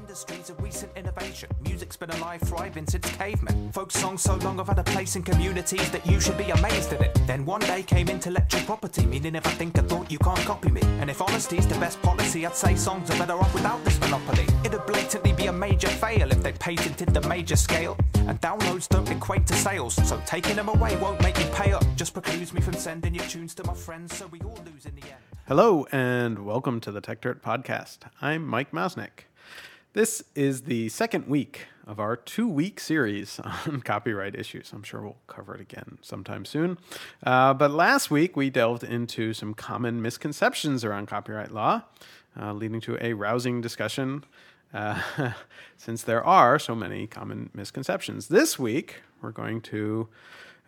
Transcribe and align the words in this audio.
industry's 0.00 0.50
a 0.50 0.54
recent 0.54 0.90
innovation. 0.96 1.48
Music's 1.62 1.96
been 1.96 2.10
alive, 2.10 2.40
thriving 2.42 2.86
since 2.86 3.08
cavemen. 3.12 3.70
Folk 3.72 3.90
songs 3.92 4.22
so 4.22 4.34
long 4.36 4.58
have 4.58 4.68
had 4.68 4.78
a 4.78 4.84
place 4.84 5.16
in 5.16 5.22
communities 5.22 5.90
that 5.90 6.06
you 6.06 6.20
should 6.20 6.38
be 6.38 6.50
amazed 6.50 6.92
at 6.92 7.02
it. 7.02 7.14
Then 7.26 7.44
one 7.44 7.60
day 7.60 7.82
came 7.82 8.08
intellectual 8.08 8.62
property, 8.62 9.04
meaning 9.06 9.34
if 9.34 9.46
I 9.46 9.50
think 9.50 9.76
a 9.78 9.82
thought, 9.82 10.10
you 10.10 10.18
can't 10.18 10.40
copy 10.40 10.70
me. 10.70 10.80
And 11.00 11.10
if 11.10 11.18
honesty's 11.18 11.66
the 11.66 11.78
best 11.78 12.00
policy, 12.02 12.46
I'd 12.46 12.56
say 12.56 12.74
songs 12.76 13.10
are 13.10 13.18
better 13.18 13.34
off 13.34 13.52
without 13.54 13.84
this 13.84 13.98
monopoly. 14.00 14.46
It'd 14.64 14.84
blatantly 14.86 15.32
be 15.32 15.46
a 15.46 15.52
major 15.52 15.88
fail 15.88 16.30
if 16.30 16.42
they 16.42 16.52
patented 16.52 17.10
the 17.10 17.26
major 17.28 17.56
scale. 17.56 17.96
And 18.14 18.40
downloads 18.40 18.88
don't 18.88 19.10
equate 19.10 19.46
to 19.48 19.54
sales, 19.54 19.94
so 20.08 20.20
taking 20.24 20.56
them 20.56 20.68
away 20.68 20.96
won't 20.96 21.22
make 21.22 21.38
you 21.38 21.46
pay 21.52 21.72
up. 21.72 21.84
Just 21.96 22.14
precludes 22.14 22.52
me 22.52 22.60
from 22.60 22.74
sending 22.74 23.14
your 23.14 23.26
tunes 23.26 23.54
to 23.56 23.64
my 23.64 23.74
friends, 23.74 24.16
so 24.16 24.26
we 24.28 24.40
all 24.40 24.58
lose 24.64 24.86
in 24.86 24.94
the 24.94 25.02
end. 25.02 25.22
Hello, 25.46 25.86
and 25.90 26.44
welcome 26.44 26.80
to 26.80 26.92
the 26.92 27.00
Techdirt 27.00 27.40
Podcast. 27.40 27.98
I'm 28.22 28.46
Mike 28.46 28.70
Masnick. 28.70 29.29
This 29.92 30.22
is 30.36 30.62
the 30.62 30.88
second 30.88 31.26
week 31.26 31.66
of 31.84 31.98
our 31.98 32.14
two 32.14 32.46
week 32.46 32.78
series 32.78 33.40
on 33.40 33.80
copyright 33.84 34.36
issues. 34.36 34.70
I'm 34.72 34.84
sure 34.84 35.02
we'll 35.02 35.16
cover 35.26 35.52
it 35.52 35.60
again 35.60 35.98
sometime 36.00 36.44
soon. 36.44 36.78
Uh, 37.24 37.54
but 37.54 37.72
last 37.72 38.08
week 38.08 38.36
we 38.36 38.50
delved 38.50 38.84
into 38.84 39.34
some 39.34 39.52
common 39.52 40.00
misconceptions 40.00 40.84
around 40.84 41.06
copyright 41.06 41.50
law, 41.50 41.82
uh, 42.40 42.52
leading 42.52 42.80
to 42.82 43.04
a 43.04 43.14
rousing 43.14 43.60
discussion. 43.60 44.22
Uh, 44.72 45.02
since 45.76 46.04
there 46.04 46.22
are 46.24 46.60
so 46.60 46.76
many 46.76 47.08
common 47.08 47.50
misconceptions. 47.52 48.28
This 48.28 48.60
week, 48.60 49.02
we're 49.20 49.32
going 49.32 49.60
to 49.62 50.06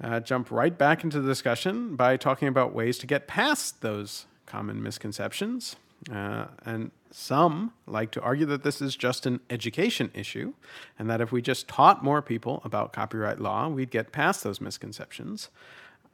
uh, 0.02 0.18
jump 0.18 0.50
right 0.50 0.76
back 0.76 1.04
into 1.04 1.20
the 1.20 1.28
discussion 1.28 1.94
by 1.94 2.16
talking 2.16 2.48
about 2.48 2.74
ways 2.74 2.98
to 2.98 3.06
get 3.06 3.28
past 3.28 3.82
those 3.82 4.26
common 4.46 4.82
misconceptions. 4.82 5.76
Uh, 6.10 6.46
and 6.64 6.90
some 7.10 7.72
like 7.86 8.10
to 8.10 8.20
argue 8.22 8.46
that 8.46 8.62
this 8.62 8.80
is 8.80 8.96
just 8.96 9.26
an 9.26 9.40
education 9.50 10.10
issue, 10.14 10.54
and 10.98 11.08
that 11.08 11.20
if 11.20 11.30
we 11.30 11.42
just 11.42 11.68
taught 11.68 12.02
more 12.02 12.22
people 12.22 12.60
about 12.64 12.92
copyright 12.92 13.40
law, 13.40 13.68
we'd 13.68 13.90
get 13.90 14.12
past 14.12 14.42
those 14.42 14.60
misconceptions. 14.60 15.50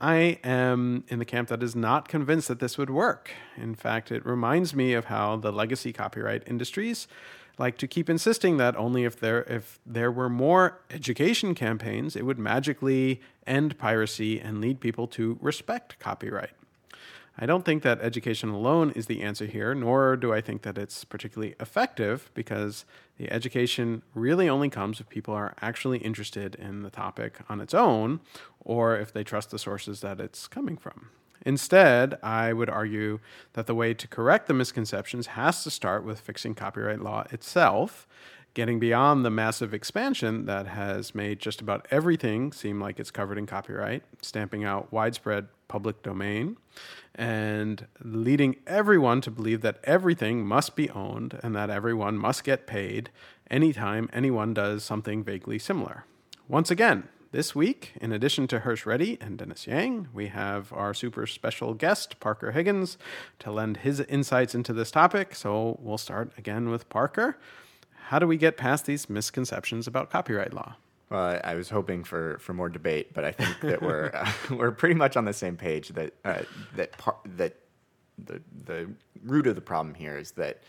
I 0.00 0.38
am 0.44 1.04
in 1.08 1.18
the 1.18 1.24
camp 1.24 1.48
that 1.48 1.62
is 1.62 1.74
not 1.74 2.06
convinced 2.06 2.48
that 2.48 2.60
this 2.60 2.78
would 2.78 2.90
work. 2.90 3.32
In 3.56 3.74
fact, 3.74 4.12
it 4.12 4.24
reminds 4.24 4.74
me 4.74 4.92
of 4.92 5.06
how 5.06 5.36
the 5.36 5.50
legacy 5.50 5.92
copyright 5.92 6.42
industries 6.46 7.08
like 7.58 7.76
to 7.78 7.88
keep 7.88 8.08
insisting 8.08 8.56
that 8.56 8.76
only 8.76 9.04
if 9.04 9.18
there 9.18 9.42
if 9.44 9.80
there 9.84 10.12
were 10.12 10.28
more 10.28 10.80
education 10.90 11.54
campaigns, 11.54 12.14
it 12.14 12.24
would 12.24 12.38
magically 12.38 13.20
end 13.46 13.76
piracy 13.78 14.40
and 14.40 14.60
lead 14.60 14.80
people 14.80 15.06
to 15.08 15.38
respect 15.40 15.98
copyright. 15.98 16.52
I 17.40 17.46
don't 17.46 17.64
think 17.64 17.84
that 17.84 18.00
education 18.00 18.48
alone 18.48 18.90
is 18.96 19.06
the 19.06 19.22
answer 19.22 19.46
here, 19.46 19.72
nor 19.72 20.16
do 20.16 20.32
I 20.32 20.40
think 20.40 20.62
that 20.62 20.76
it's 20.76 21.04
particularly 21.04 21.54
effective 21.60 22.32
because 22.34 22.84
the 23.16 23.30
education 23.30 24.02
really 24.12 24.48
only 24.48 24.68
comes 24.68 24.98
if 24.98 25.08
people 25.08 25.34
are 25.34 25.54
actually 25.60 25.98
interested 25.98 26.56
in 26.56 26.82
the 26.82 26.90
topic 26.90 27.38
on 27.48 27.60
its 27.60 27.74
own 27.74 28.20
or 28.60 28.96
if 28.96 29.12
they 29.12 29.22
trust 29.22 29.50
the 29.50 29.58
sources 29.58 30.00
that 30.00 30.20
it's 30.20 30.48
coming 30.48 30.76
from. 30.76 31.10
Instead, 31.46 32.18
I 32.24 32.52
would 32.52 32.68
argue 32.68 33.20
that 33.52 33.66
the 33.66 33.74
way 33.74 33.94
to 33.94 34.08
correct 34.08 34.48
the 34.48 34.54
misconceptions 34.54 35.28
has 35.28 35.62
to 35.62 35.70
start 35.70 36.04
with 36.04 36.18
fixing 36.18 36.56
copyright 36.56 37.00
law 37.00 37.24
itself, 37.30 38.08
getting 38.54 38.80
beyond 38.80 39.24
the 39.24 39.30
massive 39.30 39.72
expansion 39.72 40.46
that 40.46 40.66
has 40.66 41.14
made 41.14 41.38
just 41.38 41.60
about 41.60 41.86
everything 41.92 42.52
seem 42.52 42.80
like 42.80 42.98
it's 42.98 43.12
covered 43.12 43.38
in 43.38 43.46
copyright, 43.46 44.02
stamping 44.20 44.64
out 44.64 44.92
widespread 44.92 45.46
public 45.68 46.02
domain, 46.02 46.56
and 47.14 47.86
leading 48.02 48.56
everyone 48.66 49.20
to 49.20 49.30
believe 49.30 49.60
that 49.60 49.78
everything 49.84 50.46
must 50.46 50.74
be 50.74 50.90
owned 50.90 51.38
and 51.42 51.54
that 51.54 51.70
everyone 51.70 52.16
must 52.16 52.44
get 52.44 52.66
paid 52.66 53.10
anytime 53.50 54.08
anyone 54.12 54.54
does 54.54 54.84
something 54.84 55.22
vaguely 55.22 55.58
similar. 55.58 56.04
Once 56.48 56.70
again, 56.70 57.08
this 57.30 57.54
week, 57.54 57.92
in 58.00 58.10
addition 58.10 58.46
to 58.48 58.60
Hersh 58.60 58.86
Reddy 58.86 59.18
and 59.20 59.36
Dennis 59.36 59.66
Yang, 59.66 60.08
we 60.14 60.28
have 60.28 60.72
our 60.72 60.94
super 60.94 61.26
special 61.26 61.74
guest, 61.74 62.20
Parker 62.20 62.52
Higgins, 62.52 62.96
to 63.40 63.52
lend 63.52 63.78
his 63.78 64.00
insights 64.00 64.54
into 64.54 64.72
this 64.72 64.90
topic. 64.90 65.34
So 65.34 65.78
we'll 65.82 65.98
start 65.98 66.32
again 66.38 66.70
with 66.70 66.88
Parker. 66.88 67.36
How 68.06 68.18
do 68.18 68.26
we 68.26 68.38
get 68.38 68.56
past 68.56 68.86
these 68.86 69.10
misconceptions 69.10 69.86
about 69.86 70.08
copyright 70.08 70.54
law? 70.54 70.76
Well, 71.10 71.40
I 71.42 71.54
was 71.54 71.70
hoping 71.70 72.04
for, 72.04 72.38
for 72.38 72.52
more 72.52 72.68
debate, 72.68 73.14
but 73.14 73.24
I 73.24 73.32
think 73.32 73.60
that 73.60 73.80
we're 73.80 74.10
uh, 74.14 74.30
we're 74.50 74.72
pretty 74.72 74.94
much 74.94 75.16
on 75.16 75.24
the 75.24 75.32
same 75.32 75.56
page. 75.56 75.88
That 75.90 76.12
uh, 76.24 76.42
that 76.76 76.96
par- 76.98 77.18
that 77.36 77.56
the 78.18 78.42
the 78.64 78.90
root 79.24 79.46
of 79.46 79.54
the 79.54 79.60
problem 79.60 79.94
here 79.94 80.18
is 80.18 80.32
that 80.32 80.62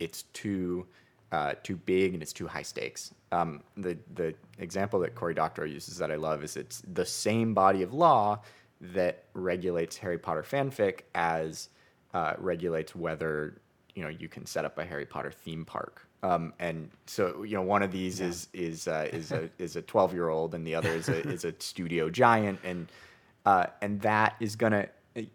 it's 0.00 0.22
too 0.32 0.86
uh, 1.32 1.54
too 1.62 1.76
big 1.76 2.14
and 2.14 2.22
it's 2.22 2.32
too 2.32 2.46
high 2.46 2.62
stakes. 2.62 3.12
Um, 3.32 3.62
the 3.76 3.98
the 4.14 4.34
example 4.58 5.00
that 5.00 5.14
Cory 5.14 5.34
Doctorow 5.34 5.66
uses 5.66 5.98
that 5.98 6.10
I 6.10 6.16
love 6.16 6.44
is 6.44 6.56
it's 6.56 6.82
the 6.92 7.04
same 7.04 7.54
body 7.54 7.82
of 7.82 7.92
law 7.92 8.40
that 8.80 9.24
regulates 9.34 9.96
Harry 9.98 10.18
Potter 10.18 10.42
fanfic 10.42 11.00
as 11.14 11.68
uh, 12.12 12.34
regulates 12.38 12.94
whether 12.94 13.60
you 13.94 14.02
know 14.02 14.08
you 14.08 14.28
can 14.28 14.46
set 14.46 14.64
up 14.64 14.78
a 14.78 14.84
Harry 14.84 15.06
Potter 15.06 15.30
theme 15.30 15.64
park. 15.64 16.03
Um, 16.22 16.54
and 16.58 16.90
so 17.06 17.42
you 17.42 17.56
know 17.56 17.62
one 17.62 17.82
of 17.82 17.92
these 17.92 18.20
yeah. 18.20 18.26
is 18.28 18.48
is 18.52 18.88
uh, 18.88 19.08
is 19.12 19.32
a 19.32 19.50
is 19.58 19.76
a 19.76 19.82
twelve 19.82 20.12
year 20.12 20.28
old 20.28 20.54
and 20.54 20.66
the 20.66 20.74
other 20.74 20.90
is 20.90 21.08
a 21.08 21.20
is 21.28 21.44
a 21.44 21.54
studio 21.58 22.08
giant 22.08 22.60
and 22.64 22.90
uh, 23.44 23.66
and 23.82 24.00
that 24.00 24.36
is 24.40 24.56
gonna 24.56 24.88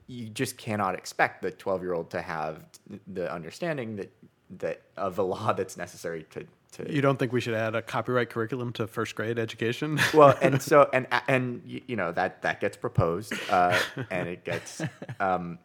you 0.08 0.28
just 0.30 0.58
cannot 0.58 0.96
expect 0.96 1.42
the 1.42 1.52
twelve 1.52 1.82
year 1.82 1.94
old 1.94 2.10
to 2.12 2.22
have 2.22 2.66
the 3.08 3.32
understanding 3.32 3.96
that 3.98 4.12
that 4.58 4.82
of 4.98 5.16
the 5.16 5.24
law 5.24 5.54
that's 5.54 5.78
necessary 5.78 6.26
to 6.32 6.46
to 6.72 6.92
you 6.92 7.02
don't 7.02 7.18
think 7.18 7.32
we 7.32 7.42
should 7.42 7.54
add 7.54 7.76
a 7.76 7.82
copyright 7.82 8.30
curriculum 8.30 8.74
to 8.74 8.88
first 8.88 9.16
grade 9.16 9.38
education 9.38 10.00
well 10.14 10.38
and 10.42 10.62
so 10.70 10.90
and 10.94 11.08
and 11.28 11.62
you 11.66 11.96
know 11.96 12.12
that 12.12 12.42
that 12.42 12.60
gets 12.60 12.78
proposed 12.78 13.34
uh, 13.50 13.78
and 14.10 14.28
it 14.28 14.44
gets 14.44 14.82
um, 15.20 15.60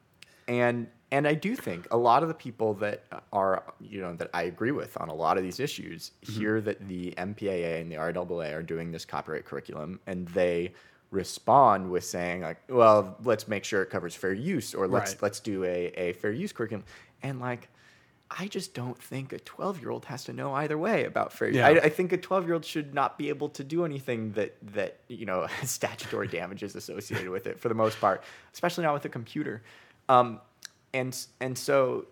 and 0.49 0.87
and 1.15 1.29
I 1.29 1.35
do 1.35 1.55
think 1.55 1.87
a 1.93 1.97
lot 1.97 2.25
of 2.25 2.29
the 2.29 2.35
people 2.35 2.75
that 2.75 3.05
are, 3.33 3.63
you 3.81 4.01
know, 4.01 4.17
that 4.17 4.31
I 4.35 4.43
agree 4.43 4.73
with 4.73 5.01
on 5.01 5.09
a 5.09 5.15
lot 5.15 5.39
of 5.39 5.45
these 5.45 5.61
issues 5.61 6.11
mm-hmm. 6.25 6.41
hear 6.41 6.61
that 6.63 6.89
the 6.89 7.15
MPAA 7.17 7.81
and 7.81 7.91
the 7.91 7.95
RIAA 7.95 8.53
are 8.53 8.65
doing 8.65 8.91
this 8.91 9.05
copyright 9.05 9.45
curriculum, 9.45 10.01
and 10.09 10.27
they 10.29 10.73
respond 11.13 11.89
with 11.89 12.03
saying 12.03 12.43
like, 12.43 12.59
"Well, 12.69 13.17
let's 13.23 13.47
make 13.47 13.63
sure 13.63 13.81
it 13.81 13.91
covers 13.91 14.17
fair 14.17 14.33
use, 14.33 14.75
or 14.75 14.89
let's 14.89 15.13
right. 15.13 15.23
let's 15.23 15.39
do 15.39 15.63
a, 15.63 15.93
a 15.97 16.15
fair 16.15 16.33
use 16.33 16.53
curriculum," 16.53 16.85
and 17.23 17.41
like. 17.41 17.69
I 18.37 18.49
just 18.49 18.75
don't 18.75 19.01
think 19.01 19.33
a 19.33 19.39
12 19.39 19.81
year 19.81 19.91
old 19.91 20.07
has 20.07 20.25
to 20.25 20.33
know 20.33 20.55
either 20.55 20.77
way 20.77 21.05
about 21.05 21.33
fair 21.33 21.49
use. 21.49 21.59
Yeah. 21.59 21.69
I, 21.69 21.71
I, 21.73 21.89
think 21.89 22.11
a 22.11 22.17
12 22.17 22.47
year 22.47 22.55
old 22.55 22.65
should 22.65 22.93
not 22.93 23.17
be 23.17 23.29
able 23.29 23.51
to 23.51 23.63
do 23.63 23.85
anything 23.85 24.33
that, 24.33 24.57
that 24.73 24.99
you 25.07 25.27
know, 25.27 25.47
statutory 25.63 26.27
damages 26.27 26.75
associated 26.75 27.29
with 27.29 27.47
it 27.47 27.61
for 27.61 27.69
the 27.69 27.77
most 27.77 28.01
part, 28.01 28.25
especially 28.53 28.83
not 28.83 28.95
with 28.95 29.05
a 29.05 29.11
computer. 29.11 29.63
Um, 30.09 30.41
and 30.94 31.27
and 31.41 31.59
so 31.59 32.06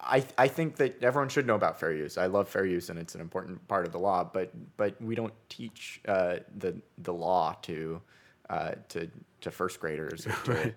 I 0.00 0.24
I 0.38 0.48
think 0.48 0.76
that 0.76 1.02
everyone 1.02 1.28
should 1.28 1.46
know 1.46 1.54
about 1.54 1.78
fair 1.78 1.92
use. 1.92 2.18
I 2.18 2.26
love 2.26 2.48
fair 2.48 2.64
use, 2.64 2.90
and 2.90 2.98
it's 2.98 3.14
an 3.14 3.20
important 3.20 3.66
part 3.68 3.86
of 3.86 3.92
the 3.92 3.98
law. 3.98 4.24
But 4.24 4.50
but 4.76 5.00
we 5.00 5.14
don't 5.14 5.34
teach 5.48 6.00
uh, 6.08 6.36
the 6.56 6.80
the 6.98 7.12
law 7.12 7.56
to 7.62 8.00
uh, 8.48 8.72
to 8.88 9.08
to 9.42 9.50
first 9.50 9.78
graders, 9.78 10.26
to, 10.44 10.74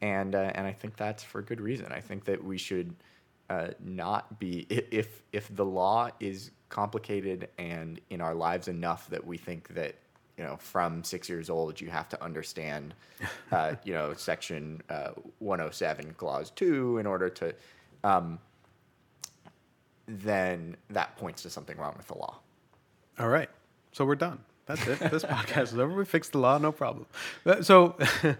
and 0.00 0.34
uh, 0.34 0.50
and 0.54 0.66
I 0.66 0.72
think 0.72 0.96
that's 0.96 1.22
for 1.22 1.40
good 1.42 1.60
reason. 1.60 1.86
I 1.92 2.00
think 2.00 2.24
that 2.24 2.42
we 2.42 2.58
should 2.58 2.94
uh, 3.48 3.68
not 3.80 4.38
be 4.38 4.66
if 4.68 5.22
if 5.32 5.54
the 5.54 5.64
law 5.64 6.08
is 6.20 6.50
complicated 6.68 7.48
and 7.58 8.00
in 8.08 8.20
our 8.20 8.34
lives 8.34 8.66
enough 8.66 9.08
that 9.10 9.24
we 9.26 9.36
think 9.36 9.68
that 9.74 9.94
you 10.38 10.44
know, 10.44 10.56
from 10.56 11.04
six 11.04 11.28
years 11.28 11.50
old, 11.50 11.80
you 11.80 11.90
have 11.90 12.08
to 12.10 12.22
understand, 12.22 12.94
uh, 13.50 13.74
you 13.84 13.92
know, 13.92 14.14
section 14.14 14.80
uh, 14.88 15.10
107, 15.40 16.14
clause 16.14 16.50
two, 16.50 16.98
in 16.98 17.06
order 17.06 17.28
to, 17.28 17.54
um, 18.04 18.38
then 20.06 20.76
that 20.90 21.16
points 21.16 21.42
to 21.42 21.50
something 21.50 21.76
wrong 21.76 21.94
with 21.96 22.06
the 22.06 22.16
law. 22.16 22.38
All 23.18 23.28
right. 23.28 23.48
So 23.92 24.04
we're 24.04 24.16
done. 24.16 24.38
That's 24.66 24.86
it. 24.86 24.98
This 25.10 25.24
podcast 25.24 25.62
is 25.64 25.78
over. 25.78 25.94
We 25.94 26.04
fixed 26.04 26.32
the 26.32 26.38
law. 26.38 26.58
No 26.58 26.72
problem. 26.72 27.06
Uh, 27.44 27.62
so, 27.62 27.96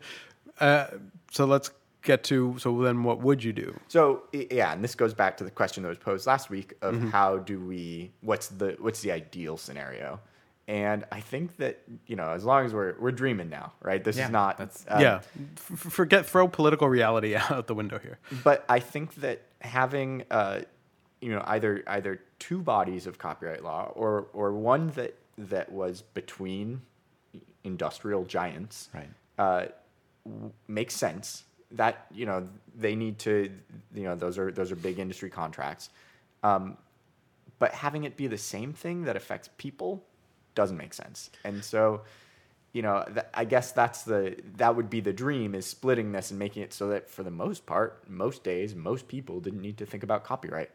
uh, 0.61 0.87
so 1.31 1.45
let's 1.45 1.71
get 2.03 2.25
to. 2.25 2.57
So 2.59 2.83
then, 2.83 3.03
what 3.03 3.21
would 3.21 3.45
you 3.45 3.53
do? 3.53 3.79
So 3.89 4.23
yeah, 4.33 4.73
and 4.73 4.83
this 4.83 4.95
goes 4.95 5.15
back 5.15 5.37
to 5.39 5.45
the 5.45 5.51
question 5.51 5.83
that 5.83 5.89
was 5.89 5.99
posed 5.99 6.27
last 6.27 6.51
week 6.51 6.75
of 6.83 6.95
mm-hmm. 6.95 7.09
how 7.11 7.39
do 7.39 7.61
we? 7.61 8.13
What's 8.23 8.49
the 8.49 8.77
what's 8.81 9.01
the 9.01 9.13
ideal 9.13 9.57
scenario? 9.57 10.21
And 10.69 11.05
I 11.11 11.21
think 11.21 11.57
that 11.57 11.83
you 12.07 12.15
know, 12.15 12.31
as 12.31 12.45
long 12.45 12.65
as 12.65 12.73
we're 12.73 12.95
we're 12.99 13.11
dreaming 13.11 13.49
now, 13.49 13.73
right? 13.83 14.03
This 14.03 14.17
yeah, 14.17 14.27
is 14.27 14.31
not. 14.31 14.61
Um, 14.89 15.01
yeah, 15.01 15.21
F- 15.57 15.79
forget 15.79 16.25
throw 16.27 16.47
political 16.47 16.89
reality 16.89 17.35
out 17.51 17.67
the 17.67 17.75
window 17.75 17.99
here. 17.99 18.19
But 18.45 18.65
I 18.69 18.79
think 18.79 19.17
that 19.17 19.43
having 19.61 20.25
uh, 20.31 20.61
you 21.21 21.31
know 21.33 21.43
either 21.47 21.83
either 21.87 22.21
two 22.39 22.61
bodies 22.63 23.07
of 23.09 23.19
copyright 23.19 23.65
law 23.65 23.91
or 23.95 24.29
or 24.33 24.53
one 24.53 24.91
that 24.91 25.17
that 25.37 25.73
was 25.73 26.03
between 26.03 26.83
industrial 27.65 28.25
giants, 28.25 28.89
right, 28.95 29.09
uh, 29.39 29.67
w- 30.25 30.53
makes 30.69 30.95
sense. 30.95 31.43
That 31.73 32.07
you 32.13 32.27
know 32.27 32.49
they 32.77 32.95
need 32.95 33.19
to 33.21 33.51
you 33.95 34.05
know 34.05 34.15
those 34.15 34.39
are 34.39 34.53
those 34.53 34.71
are 34.71 34.77
big 34.77 35.01
industry 35.01 35.29
contracts. 35.29 35.91
Um, 36.45 36.77
but 37.59 37.75
having 37.75 38.05
it 38.05 38.17
be 38.17 38.27
the 38.27 38.39
same 38.39 38.73
thing 38.73 39.05
that 39.05 39.17
affects 39.17 39.49
people 39.57 40.05
doesn't 40.55 40.77
make 40.77 40.95
sense. 40.95 41.31
And 41.45 41.65
so, 41.65 42.03
you 42.73 42.83
know, 42.83 43.05
th- 43.13 43.27
I 43.35 43.45
guess 43.45 43.73
that's 43.73 44.03
the 44.03 44.37
that 44.57 44.77
would 44.77 44.91
be 44.91 45.01
the 45.01 45.13
dream 45.13 45.55
is 45.55 45.67
splitting 45.67 46.13
this 46.13 46.31
and 46.31 46.39
making 46.39 46.63
it 46.63 46.73
so 46.73 46.89
that 46.89 47.11
for 47.11 47.23
the 47.23 47.31
most 47.31 47.67
part, 47.67 48.09
most 48.09 48.45
days, 48.45 48.75
most 48.75 49.09
people 49.09 49.41
didn't 49.41 49.61
need 49.63 49.79
to 49.79 49.87
think 49.87 50.03
about 50.03 50.25
copyright. 50.25 50.71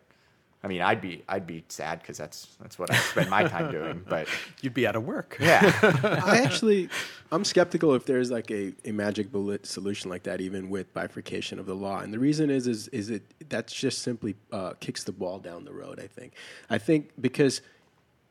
I 0.64 0.68
mean, 0.68 0.82
I'd 0.82 1.02
be 1.02 1.24
I'd 1.30 1.46
be 1.46 1.64
sad 1.70 2.02
because 2.02 2.18
that's 2.18 2.56
that's 2.60 2.80
what 2.80 2.92
I 2.92 2.98
spend 2.98 3.30
my 3.30 3.48
time 3.48 3.72
doing. 3.72 4.04
But 4.08 4.28
You'd 4.62 4.74
be 4.74 4.88
out 4.88 4.96
of 4.96 5.06
work. 5.06 5.38
yeah, 5.40 5.72
I 6.26 6.42
actually, 6.44 6.90
I'm 7.32 7.46
skeptical 7.46 7.94
if 7.94 8.06
there's 8.06 8.32
like 8.32 8.50
a, 8.50 8.74
a 8.84 8.92
magic 8.92 9.32
bullet 9.32 9.68
solution 9.68 10.10
like 10.10 10.24
that, 10.24 10.42
even 10.42 10.70
with 10.70 10.92
bifurcation 10.96 11.60
of 11.60 11.68
the 11.68 11.76
law. 11.76 12.00
And 12.00 12.12
the 12.12 12.18
reason 12.20 12.50
is, 12.50 12.66
is, 12.66 12.88
is 12.88 13.12
it 13.12 13.22
that's 13.50 13.72
just 13.72 14.02
simply 14.02 14.36
uh, 14.52 14.74
kicks 14.80 15.04
the 15.04 15.12
ball 15.12 15.38
down 15.38 15.64
the 15.64 15.74
road. 15.74 16.00
I 16.00 16.08
think. 16.08 16.34
I 16.72 16.80
think 16.80 17.12
because 17.22 17.62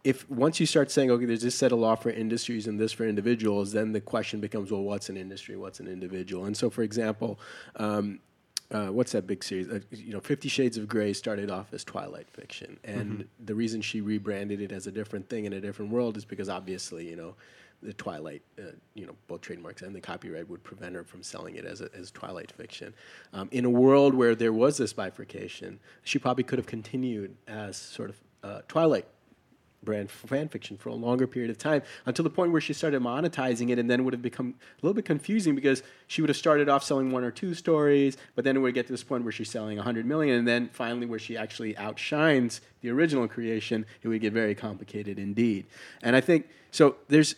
if 0.06 0.30
once 0.30 0.60
you 0.60 0.66
start 0.66 0.90
saying, 0.90 1.10
okay, 1.10 1.24
there's 1.24 1.42
this 1.42 1.56
set 1.56 1.72
of 1.72 1.80
law 1.80 1.96
for 1.96 2.10
industries 2.10 2.68
and 2.68 2.78
this 2.78 2.92
for 2.92 3.04
individuals, 3.04 3.72
then 3.72 3.90
the 3.90 4.00
question 4.00 4.40
becomes, 4.40 4.70
well, 4.70 4.82
what's 4.82 5.08
an 5.08 5.16
industry? 5.16 5.56
What's 5.56 5.80
an 5.80 5.88
individual? 5.88 6.44
And 6.44 6.56
so, 6.56 6.70
for 6.70 6.82
example. 6.82 7.38
Um, 7.76 8.20
uh, 8.72 8.88
what's 8.88 9.12
that 9.12 9.28
big 9.28 9.44
series? 9.44 9.68
Uh, 9.68 9.78
you 9.92 10.12
know, 10.12 10.18
Fifty 10.18 10.48
Shades 10.48 10.76
of 10.76 10.88
Grey 10.88 11.12
started 11.12 11.52
off 11.52 11.72
as 11.72 11.84
Twilight 11.84 12.28
fiction, 12.28 12.80
and 12.82 13.28
the 13.44 13.54
reason 13.54 13.80
she 13.80 14.00
rebranded 14.00 14.60
it 14.60 14.72
as 14.72 14.88
a 14.88 14.90
different 14.90 15.28
thing 15.28 15.44
in 15.44 15.52
a 15.52 15.60
different 15.60 15.92
world 15.92 16.16
is 16.16 16.24
because 16.24 16.48
obviously, 16.48 17.08
you 17.08 17.14
know, 17.14 17.36
the 17.80 17.92
Twilight, 17.92 18.42
uh, 18.58 18.72
you 18.94 19.06
know, 19.06 19.14
both 19.28 19.42
trademarks 19.42 19.82
and 19.82 19.94
the 19.94 20.00
copyright 20.00 20.48
would 20.48 20.64
prevent 20.64 20.96
her 20.96 21.04
from 21.04 21.22
selling 21.22 21.54
it 21.54 21.64
as 21.64 21.80
a, 21.80 21.88
as 21.96 22.10
Twilight 22.10 22.50
fiction. 22.50 22.92
Um, 23.32 23.48
in 23.52 23.64
a 23.64 23.70
world 23.70 24.14
where 24.14 24.34
there 24.34 24.52
was 24.52 24.78
this 24.78 24.92
bifurcation, 24.92 25.78
she 26.02 26.18
probably 26.18 26.42
could 26.42 26.58
have 26.58 26.66
continued 26.66 27.36
as 27.46 27.76
sort 27.76 28.10
of 28.10 28.16
uh, 28.42 28.60
Twilight 28.66 29.06
brand 29.86 30.10
fan 30.10 30.48
fiction 30.48 30.76
for 30.76 30.90
a 30.90 30.94
longer 30.94 31.26
period 31.26 31.50
of 31.50 31.56
time 31.56 31.80
until 32.04 32.22
the 32.22 32.30
point 32.30 32.52
where 32.52 32.60
she 32.60 32.74
started 32.74 33.00
monetizing 33.00 33.70
it 33.70 33.78
and 33.78 33.90
then 33.90 34.04
would 34.04 34.12
have 34.12 34.20
become 34.20 34.54
a 34.58 34.84
little 34.84 34.92
bit 34.92 35.06
confusing 35.06 35.54
because 35.54 35.82
she 36.06 36.20
would 36.20 36.28
have 36.28 36.36
started 36.36 36.68
off 36.68 36.84
selling 36.84 37.10
one 37.10 37.24
or 37.24 37.30
two 37.30 37.54
stories 37.54 38.18
but 38.34 38.44
then 38.44 38.56
it 38.56 38.60
would 38.60 38.74
get 38.74 38.86
to 38.86 38.92
this 38.92 39.04
point 39.04 39.22
where 39.22 39.32
she's 39.32 39.48
selling 39.50 39.78
100 39.78 40.04
million 40.04 40.36
and 40.36 40.46
then 40.46 40.68
finally 40.68 41.06
where 41.06 41.18
she 41.18 41.38
actually 41.38 41.74
outshines 41.78 42.60
the 42.82 42.90
original 42.90 43.26
creation 43.26 43.86
it 44.02 44.08
would 44.08 44.20
get 44.20 44.34
very 44.34 44.54
complicated 44.54 45.18
indeed. 45.18 45.64
And 46.02 46.14
i 46.14 46.20
think 46.20 46.48
so 46.70 46.96
there's 47.08 47.36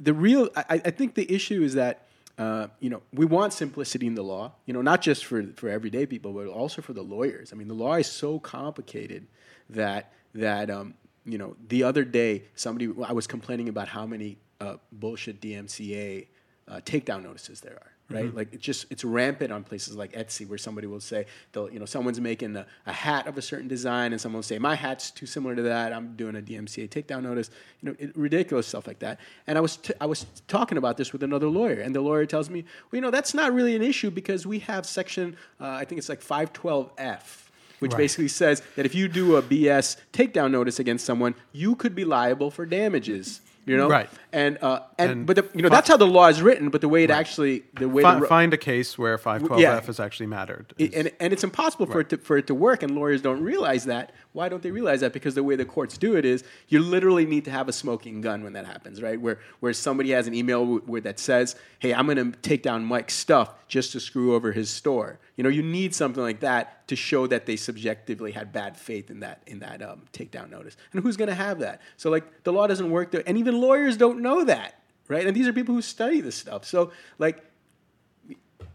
the 0.00 0.12
real 0.12 0.48
I, 0.56 0.80
I 0.84 0.90
think 0.90 1.14
the 1.14 1.32
issue 1.32 1.62
is 1.62 1.74
that 1.74 2.06
uh, 2.38 2.68
you 2.78 2.88
know 2.88 3.02
we 3.12 3.26
want 3.26 3.52
simplicity 3.52 4.06
in 4.06 4.14
the 4.14 4.22
law 4.22 4.52
you 4.64 4.72
know 4.72 4.80
not 4.80 5.02
just 5.02 5.24
for 5.24 5.42
for 5.56 5.68
everyday 5.68 6.06
people 6.06 6.32
but 6.32 6.46
also 6.46 6.80
for 6.80 6.92
the 6.92 7.02
lawyers. 7.02 7.52
I 7.52 7.56
mean 7.56 7.68
the 7.68 7.74
law 7.74 7.94
is 7.94 8.06
so 8.06 8.38
complicated 8.38 9.26
that 9.70 10.12
that 10.34 10.70
um, 10.70 10.94
you 11.30 11.38
know 11.38 11.56
the 11.68 11.82
other 11.82 12.04
day 12.04 12.44
somebody 12.54 12.88
i 13.06 13.12
was 13.12 13.26
complaining 13.26 13.68
about 13.68 13.88
how 13.88 14.06
many 14.06 14.38
uh, 14.60 14.76
bullshit 14.92 15.40
dmca 15.40 16.26
uh, 16.68 16.80
takedown 16.84 17.22
notices 17.22 17.60
there 17.60 17.74
are 17.74 17.92
right? 18.10 18.34
Like 18.34 18.52
it's 18.52 18.62
just 18.62 18.86
it's 18.90 19.04
rampant 19.04 19.52
on 19.52 19.64
places 19.64 19.96
like 19.96 20.12
etsy 20.12 20.48
where 20.48 20.58
somebody 20.58 20.86
will 20.86 21.00
say 21.00 21.26
they'll 21.52 21.70
you 21.70 21.78
know 21.78 21.84
someone's 21.84 22.20
making 22.20 22.56
a, 22.56 22.66
a 22.86 22.92
hat 22.92 23.26
of 23.26 23.36
a 23.36 23.42
certain 23.42 23.68
design 23.68 24.12
and 24.12 24.20
someone 24.20 24.38
will 24.38 24.42
say 24.42 24.58
my 24.58 24.74
hat's 24.74 25.10
too 25.10 25.26
similar 25.26 25.54
to 25.54 25.62
that. 25.62 25.92
I'm 25.92 26.16
doing 26.16 26.36
a 26.36 26.40
dmca 26.40 26.88
takedown 26.88 27.22
notice. 27.22 27.50
You 27.82 27.90
know 27.90 27.96
it, 27.98 28.16
ridiculous 28.16 28.66
stuff 28.66 28.86
like 28.86 29.00
that. 29.00 29.20
And 29.46 29.58
i 29.58 29.60
was 29.60 29.76
t- 29.76 29.94
i 30.00 30.06
was 30.06 30.26
talking 30.46 30.78
about 30.78 30.96
this 30.96 31.12
with 31.12 31.22
another 31.22 31.48
lawyer 31.48 31.80
and 31.80 31.94
the 31.94 32.00
lawyer 32.00 32.26
tells 32.26 32.48
me 32.50 32.64
well 32.90 32.96
you 32.96 33.00
know 33.00 33.10
that's 33.10 33.34
not 33.34 33.52
really 33.52 33.76
an 33.76 33.82
issue 33.82 34.10
because 34.10 34.46
we 34.46 34.60
have 34.60 34.86
section 34.86 35.36
uh, 35.60 35.66
i 35.66 35.84
think 35.84 35.98
it's 35.98 36.08
like 36.08 36.20
512f 36.20 37.47
which 37.80 37.92
Right. 37.92 37.98
basically 37.98 38.28
says 38.28 38.62
that 38.76 38.86
if 38.86 38.94
you 38.94 39.08
do 39.08 39.36
a 39.36 39.42
BS 39.42 39.96
takedown 40.12 40.50
notice 40.50 40.78
against 40.78 41.04
someone, 41.06 41.34
you 41.52 41.74
could 41.74 41.94
be 41.94 42.04
liable 42.04 42.50
for 42.50 42.66
damages. 42.66 43.40
You 43.66 43.76
know, 43.76 43.88
Right. 43.90 44.08
And 44.32 44.56
uh, 44.62 44.80
and, 44.98 45.10
And 45.10 45.26
but 45.26 45.36
the, 45.36 45.44
you 45.54 45.60
know 45.60 45.68
fi- 45.68 45.74
that's 45.74 45.88
how 45.88 45.98
the 45.98 46.06
law 46.06 46.28
is 46.28 46.40
written. 46.40 46.70
But 46.70 46.80
the 46.80 46.88
way 46.88 47.04
it 47.04 47.10
actually 47.10 47.64
the 47.74 47.86
way 47.86 48.02
Fi- 48.02 48.14
the, 48.14 48.20
ro- 48.22 48.26
find 48.28 48.54
a 48.54 48.56
case 48.56 48.96
where 48.96 49.18
512F 49.18 49.84
has 49.86 50.00
actually 50.00 50.26
mattered. 50.26 50.72
it- 50.78 50.94
and, 50.94 51.12
and 51.20 51.34
it's 51.34 51.44
impossible 51.44 51.84
for 51.84 52.00
it 52.00 52.08
to 52.08 52.16
for 52.16 52.38
it 52.38 52.46
to 52.46 52.54
work, 52.54 52.82
and 52.82 52.94
lawyers 52.94 53.20
don't 53.20 53.42
realize 53.42 53.84
that. 53.84 54.12
Why 54.38 54.48
don't 54.48 54.62
they 54.62 54.70
realize 54.70 55.00
that? 55.00 55.12
Because 55.12 55.34
the 55.34 55.42
way 55.42 55.56
the 55.56 55.64
courts 55.64 55.98
do 55.98 56.14
it 56.14 56.24
is, 56.24 56.44
you 56.68 56.78
literally 56.78 57.26
need 57.26 57.44
to 57.46 57.50
have 57.50 57.68
a 57.68 57.72
smoking 57.72 58.20
gun 58.20 58.44
when 58.44 58.52
that 58.52 58.66
happens, 58.66 59.02
right? 59.02 59.20
Where 59.20 59.40
where 59.58 59.72
somebody 59.72 60.10
has 60.12 60.28
an 60.28 60.34
email 60.34 60.60
w- 60.60 60.80
where 60.86 61.00
that 61.00 61.18
says, 61.18 61.56
"Hey, 61.80 61.92
I'm 61.92 62.06
going 62.06 62.18
to 62.18 62.38
take 62.38 62.62
down 62.62 62.84
Mike's 62.84 63.14
stuff 63.14 63.52
just 63.66 63.90
to 63.92 64.00
screw 64.00 64.36
over 64.36 64.52
his 64.52 64.70
store." 64.70 65.18
You 65.34 65.42
know, 65.42 65.50
you 65.50 65.64
need 65.64 65.92
something 65.92 66.22
like 66.22 66.38
that 66.38 66.86
to 66.86 66.94
show 66.94 67.26
that 67.26 67.46
they 67.46 67.56
subjectively 67.56 68.30
had 68.30 68.52
bad 68.52 68.76
faith 68.76 69.10
in 69.10 69.18
that 69.20 69.42
in 69.48 69.58
that 69.58 69.82
um, 69.82 70.02
takedown 70.12 70.50
notice. 70.50 70.76
And 70.92 71.02
who's 71.02 71.16
going 71.16 71.30
to 71.30 71.34
have 71.34 71.58
that? 71.58 71.80
So 71.96 72.08
like 72.08 72.44
the 72.44 72.52
law 72.52 72.68
doesn't 72.68 72.92
work 72.92 73.10
there, 73.10 73.24
and 73.26 73.38
even 73.38 73.60
lawyers 73.60 73.96
don't 73.96 74.20
know 74.22 74.44
that, 74.44 74.80
right? 75.08 75.26
And 75.26 75.34
these 75.34 75.48
are 75.48 75.52
people 75.52 75.74
who 75.74 75.82
study 75.82 76.20
this 76.20 76.36
stuff. 76.36 76.64
So 76.64 76.92
like 77.18 77.42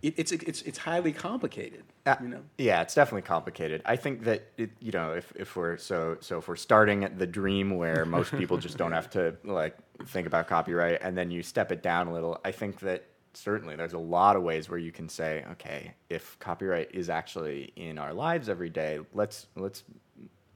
it, 0.04 0.14
it's 0.18 0.32
it's 0.34 0.62
it's 0.64 0.78
highly 0.78 1.14
complicated. 1.14 1.84
Uh, 2.06 2.16
you 2.22 2.28
know. 2.28 2.42
Yeah, 2.58 2.82
it's 2.82 2.94
definitely 2.94 3.22
complicated. 3.22 3.82
I 3.86 3.96
think 3.96 4.26
that 4.26 4.44
it, 4.58 4.72
you 4.80 4.92
know, 4.92 5.14
if, 5.14 5.32
if 5.36 5.56
we're 5.56 5.78
so 5.78 6.18
so 6.20 6.38
if 6.40 6.48
we're 6.48 6.58
starting 6.58 7.06
at 7.06 7.18
the 7.18 7.26
dream 7.26 7.78
where 7.78 8.06
most 8.18 8.32
people 8.34 8.58
just 8.58 8.78
don't 8.78 8.92
have 8.92 9.10
to 9.12 9.36
like 9.46 9.78
think 10.06 10.28
about 10.28 10.48
copyright, 10.48 11.00
and 11.02 11.18
then 11.18 11.32
you 11.32 11.42
step 11.42 11.72
it 11.72 11.82
down 11.82 12.08
a 12.08 12.14
little, 12.14 12.40
I 12.44 12.52
think 12.52 12.82
that 12.82 13.06
certainly 13.34 13.76
there's 13.78 13.94
a 13.94 13.98
lot 13.98 14.36
of 14.36 14.44
ways 14.44 14.70
where 14.70 14.78
you 14.78 14.92
can 14.92 15.08
say, 15.08 15.46
okay, 15.52 15.94
if 16.10 16.38
copyright 16.40 16.94
is 16.94 17.10
actually 17.10 17.72
in 17.78 17.98
our 17.98 18.14
lives 18.14 18.50
every 18.50 18.70
day, 18.70 19.00
let's 19.14 19.48
let's 19.56 19.84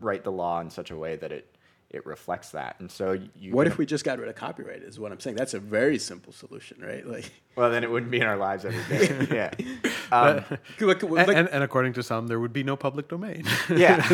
write 0.02 0.26
the 0.26 0.32
law 0.32 0.60
in 0.60 0.70
such 0.70 0.92
a 0.92 0.98
way 0.98 1.16
that 1.16 1.32
it 1.32 1.57
it 1.90 2.06
reflects 2.06 2.50
that. 2.52 2.76
And 2.80 2.92
so 2.92 3.18
you. 3.40 3.54
What 3.54 3.66
if 3.66 3.78
we 3.78 3.86
just 3.86 4.04
got 4.04 4.20
rid 4.20 4.28
of 4.28 4.36
copyright? 4.36 4.84
Is 4.84 5.00
what 5.00 5.12
I'm 5.12 5.20
saying. 5.22 5.38
That's 5.38 5.54
a 5.54 5.60
very 5.60 5.98
simple 5.98 6.34
solution, 6.34 6.82
right? 6.82 7.06
Like, 7.18 7.32
Well, 7.56 7.72
then 7.72 7.84
it 7.84 7.90
wouldn't 7.90 8.12
be 8.12 8.20
in 8.20 8.28
our 8.28 8.36
lives 8.38 8.66
every 8.66 8.84
day. 9.08 9.28
yeah. 9.64 9.92
Um, 10.12 10.44
like, 10.82 11.02
and, 11.02 11.12
like- 11.12 11.28
and, 11.30 11.48
and 11.50 11.64
according 11.64 11.94
to 11.94 12.04
some, 12.04 12.28
there 12.28 12.40
would 12.40 12.52
be 12.54 12.64
no 12.64 12.76
public 12.76 13.08
domain. 13.08 13.46
yeah. 13.70 14.06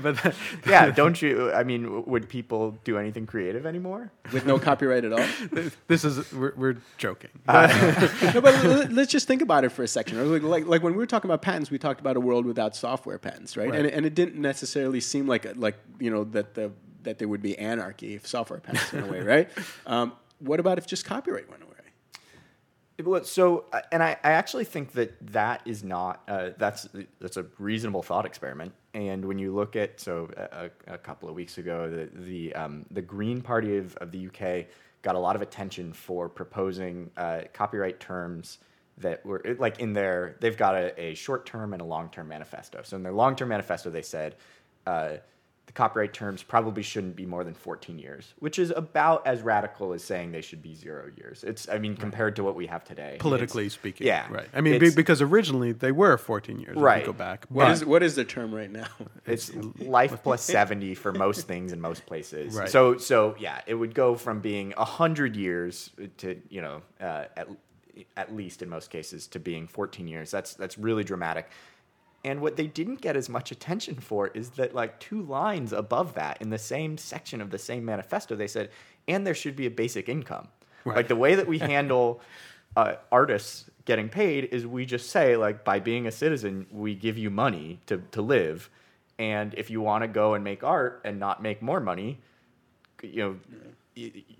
but 0.00 0.16
that- 0.22 0.34
yeah. 0.68 0.90
Don't 0.90 1.20
you? 1.20 1.52
I 1.52 1.64
mean, 1.64 2.04
would 2.06 2.28
people 2.28 2.78
do 2.84 2.96
anything 2.96 3.26
creative 3.26 3.66
anymore? 3.66 4.12
with 4.32 4.46
no 4.46 4.58
copyright 4.58 5.04
at 5.04 5.12
all. 5.12 5.26
this 5.88 6.04
is 6.04 6.32
we're, 6.32 6.54
we're 6.56 6.76
joking. 6.96 7.30
no, 7.48 8.40
but 8.40 8.64
let- 8.64 8.92
let's 8.92 9.10
just 9.10 9.26
think 9.26 9.42
about 9.42 9.64
it 9.64 9.70
for 9.70 9.82
a 9.82 9.88
second. 9.88 10.30
Like, 10.30 10.42
like, 10.42 10.66
like 10.66 10.82
when 10.82 10.92
we 10.92 10.98
were 10.98 11.06
talking 11.06 11.28
about 11.30 11.42
patents, 11.42 11.70
we 11.70 11.78
talked 11.78 12.00
about 12.00 12.16
a 12.16 12.20
world 12.20 12.46
without 12.46 12.76
software 12.76 13.18
patents, 13.18 13.56
right? 13.56 13.68
Right. 13.68 13.80
And, 13.80 13.88
and 13.88 14.06
it 14.06 14.14
didn't 14.14 14.36
necessarily 14.40 15.00
seem 15.00 15.26
like 15.26 15.44
like 15.56 15.76
you 15.98 16.10
know 16.10 16.24
that 16.24 16.54
the 16.54 16.70
that 17.04 17.18
there 17.18 17.28
would 17.28 17.42
be 17.42 17.56
anarchy 17.58 18.14
if 18.14 18.26
software 18.26 18.60
patents 18.60 18.92
went 18.92 19.08
away, 19.08 19.20
right? 19.20 19.50
Um, 19.86 20.12
what 20.38 20.60
about 20.60 20.78
if 20.78 20.86
just 20.86 21.04
copyright 21.04 21.48
went 21.48 21.62
away? 21.62 21.74
So, 23.24 23.64
uh, 23.72 23.80
and 23.90 24.02
I, 24.02 24.16
I 24.22 24.32
actually 24.32 24.64
think 24.64 24.92
that 24.92 25.14
that 25.32 25.62
is 25.64 25.82
not 25.82 26.22
uh, 26.28 26.50
that's 26.56 26.88
that's 27.20 27.36
a 27.36 27.46
reasonable 27.58 28.02
thought 28.02 28.24
experiment. 28.24 28.72
And 28.94 29.24
when 29.24 29.38
you 29.38 29.52
look 29.52 29.74
at 29.74 30.00
so 30.00 30.30
a, 30.36 30.70
a 30.90 30.94
a 30.94 30.98
couple 30.98 31.28
of 31.28 31.34
weeks 31.34 31.58
ago, 31.58 31.90
the 31.90 32.08
the 32.24 32.54
um, 32.54 32.86
the 32.92 33.02
Green 33.02 33.42
Party 33.42 33.78
of, 33.78 33.96
of 33.96 34.12
the 34.12 34.28
UK 34.28 34.66
got 35.02 35.16
a 35.16 35.18
lot 35.18 35.34
of 35.34 35.42
attention 35.42 35.92
for 35.92 36.28
proposing 36.28 37.10
uh, 37.16 37.42
copyright 37.52 37.98
terms 37.98 38.58
that 38.98 39.26
were 39.26 39.42
like 39.58 39.80
in 39.80 39.92
their 39.92 40.36
they've 40.40 40.56
got 40.56 40.76
a, 40.76 41.00
a 41.00 41.14
short 41.14 41.46
term 41.46 41.72
and 41.72 41.82
a 41.82 41.84
long 41.84 42.08
term 42.10 42.28
manifesto. 42.28 42.82
So 42.84 42.96
in 42.96 43.02
their 43.02 43.12
long 43.12 43.34
term 43.34 43.48
manifesto, 43.48 43.90
they 43.90 44.02
said. 44.02 44.36
Uh, 44.86 45.16
the 45.66 45.72
copyright 45.72 46.12
terms 46.12 46.42
probably 46.42 46.82
shouldn't 46.82 47.16
be 47.16 47.24
more 47.24 47.42
than 47.42 47.54
14 47.54 47.98
years, 47.98 48.34
which 48.38 48.58
is 48.58 48.72
about 48.76 49.26
as 49.26 49.40
radical 49.40 49.92
as 49.92 50.04
saying 50.04 50.30
they 50.32 50.42
should 50.42 50.62
be 50.62 50.74
zero 50.74 51.10
years. 51.16 51.42
It's, 51.42 51.68
I 51.68 51.78
mean, 51.78 51.96
compared 51.96 52.36
to 52.36 52.44
what 52.44 52.54
we 52.54 52.66
have 52.66 52.84
today. 52.84 53.16
Politically 53.18 53.68
speaking, 53.70 54.06
yeah, 54.06 54.26
right. 54.30 54.46
I 54.52 54.60
mean, 54.60 54.78
be, 54.78 54.90
because 54.90 55.22
originally 55.22 55.72
they 55.72 55.92
were 55.92 56.18
14 56.18 56.58
years. 56.58 56.76
If 56.76 56.82
Right. 56.82 57.00
you 57.00 57.06
go 57.06 57.12
back. 57.14 57.46
What 57.48 57.64
but- 57.64 57.72
is 57.72 57.84
what 57.84 58.02
is 58.02 58.14
the 58.14 58.24
term 58.24 58.54
right 58.54 58.70
now? 58.70 58.86
It's 59.26 59.50
life 59.78 60.22
plus 60.22 60.42
70 60.42 60.94
for 60.96 61.10
most 61.12 61.46
things 61.46 61.72
in 61.72 61.80
most 61.80 62.04
places. 62.04 62.54
Right. 62.54 62.68
So, 62.68 62.98
so 62.98 63.34
yeah, 63.38 63.62
it 63.66 63.74
would 63.74 63.94
go 63.94 64.16
from 64.16 64.40
being 64.40 64.74
100 64.76 65.34
years 65.34 65.90
to, 66.18 66.38
you 66.50 66.60
know, 66.60 66.82
uh, 67.00 67.24
at, 67.36 67.48
at 68.18 68.36
least 68.36 68.60
in 68.60 68.68
most 68.68 68.90
cases, 68.90 69.26
to 69.28 69.38
being 69.38 69.66
14 69.66 70.06
years. 70.06 70.30
That's, 70.30 70.52
that's 70.54 70.76
really 70.76 71.04
dramatic. 71.04 71.48
And 72.24 72.40
what 72.40 72.56
they 72.56 72.66
didn't 72.66 73.02
get 73.02 73.16
as 73.16 73.28
much 73.28 73.52
attention 73.52 73.96
for 73.96 74.28
is 74.28 74.50
that, 74.50 74.74
like, 74.74 74.98
two 74.98 75.20
lines 75.22 75.72
above 75.72 76.14
that 76.14 76.40
in 76.40 76.48
the 76.48 76.58
same 76.58 76.96
section 76.96 77.40
of 77.42 77.50
the 77.50 77.58
same 77.58 77.84
manifesto, 77.84 78.34
they 78.34 78.46
said, 78.46 78.70
and 79.06 79.26
there 79.26 79.34
should 79.34 79.56
be 79.56 79.66
a 79.66 79.70
basic 79.70 80.08
income. 80.08 80.48
Right. 80.84 80.96
Like, 80.96 81.08
the 81.08 81.16
way 81.16 81.34
that 81.34 81.46
we 81.46 81.58
handle 81.72 82.22
uh, 82.76 82.94
artists 83.12 83.70
getting 83.84 84.08
paid 84.08 84.44
is 84.44 84.66
we 84.66 84.86
just 84.86 85.10
say, 85.10 85.36
like, 85.36 85.64
by 85.64 85.80
being 85.80 86.06
a 86.06 86.10
citizen, 86.10 86.66
we 86.70 86.94
give 86.94 87.18
you 87.18 87.30
money 87.30 87.80
to, 87.86 87.98
to 88.12 88.22
live. 88.22 88.70
And 89.18 89.54
if 89.54 89.70
you 89.70 89.82
want 89.82 90.02
to 90.02 90.08
go 90.08 90.34
and 90.34 90.42
make 90.42 90.64
art 90.64 91.02
and 91.04 91.20
not 91.20 91.42
make 91.42 91.60
more 91.60 91.78
money, 91.78 92.20
you 93.02 93.22
know, 93.22 93.36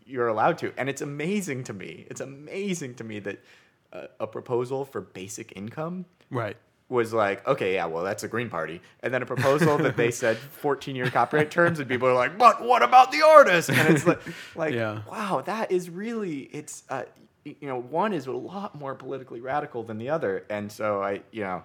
you're 0.07 0.29
allowed 0.29 0.59
to. 0.59 0.73
And 0.77 0.89
it's 0.89 1.03
amazing 1.03 1.65
to 1.65 1.73
me. 1.73 2.07
It's 2.11 2.21
amazing 2.21 2.95
to 2.97 3.05
me 3.05 3.21
that 3.21 3.39
uh, 3.93 4.07
a 4.19 4.27
proposal 4.27 4.85
for 4.85 5.01
basic 5.01 5.53
income 5.55 6.07
right. 6.31 6.57
Was 6.89 7.13
like, 7.15 7.47
okay, 7.47 7.75
yeah, 7.75 7.87
well, 7.87 8.05
that's 8.05 8.25
a 8.25 8.29
Green 8.29 8.51
Party, 8.51 8.81
and 9.01 9.13
then 9.13 9.23
a 9.23 9.27
proposal 9.27 9.79
that 9.79 9.97
they 9.97 10.11
said 10.23 10.37
14 10.37 10.95
year 10.95 11.11
copyright 11.11 11.51
terms, 11.51 11.79
and 11.81 11.89
people 11.89 12.07
are 12.09 12.15
like, 12.15 12.37
but 12.39 12.63
what 12.63 12.83
about 12.83 13.11
the 13.11 13.23
artist? 13.23 13.71
And 13.71 13.95
it's 13.95 14.07
like, 14.07 14.21
like 14.55 14.75
Yeah. 14.75 15.01
wow, 15.11 15.43
that 15.47 15.73
is 15.73 15.89
really 15.89 16.41
it's 16.53 16.83
uh, 16.91 17.05
you 17.45 17.57
know 17.69 17.81
one 17.81 18.13
is 18.13 18.27
a 18.27 18.33
lot 18.33 18.75
more 18.79 18.95
politically 18.95 19.41
radical 19.41 19.83
than 19.83 19.99
the 19.99 20.11
other, 20.11 20.45
and 20.51 20.71
so 20.71 21.03
I 21.03 21.23
you 21.31 21.43
know 21.43 21.63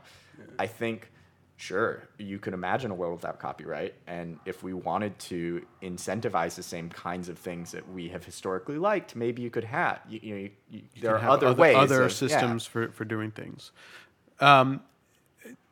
I 0.57 0.67
think 0.67 1.11
sure 1.57 2.07
you 2.17 2.39
can 2.39 2.53
imagine 2.53 2.89
a 2.89 2.95
world 2.95 3.13
without 3.15 3.39
copyright, 3.39 3.95
and 4.07 4.39
if 4.45 4.63
we 4.63 4.73
wanted 4.73 5.19
to 5.19 5.65
incentivize 5.83 6.55
the 6.55 6.63
same 6.63 6.87
kinds 6.89 7.27
of 7.27 7.37
things 7.37 7.71
that 7.73 7.87
we 7.91 8.07
have 8.07 8.23
historically 8.23 8.77
liked, 8.77 9.17
maybe 9.17 9.41
you 9.41 9.49
could 9.49 9.65
have 9.65 9.99
you, 10.07 10.19
you 10.23 10.33
know 10.35 10.41
you, 10.41 10.51
you, 10.69 10.81
there 11.01 11.15
are 11.15 11.19
have 11.19 11.29
other, 11.31 11.53
ways 11.53 11.75
other 11.75 12.03
of- 12.03 12.11
yeah. 12.11 12.15
systems 12.15 12.65
for, 12.65 12.89
for 12.91 13.03
doing 13.03 13.31
things. 13.31 13.71
Um, 14.39 14.81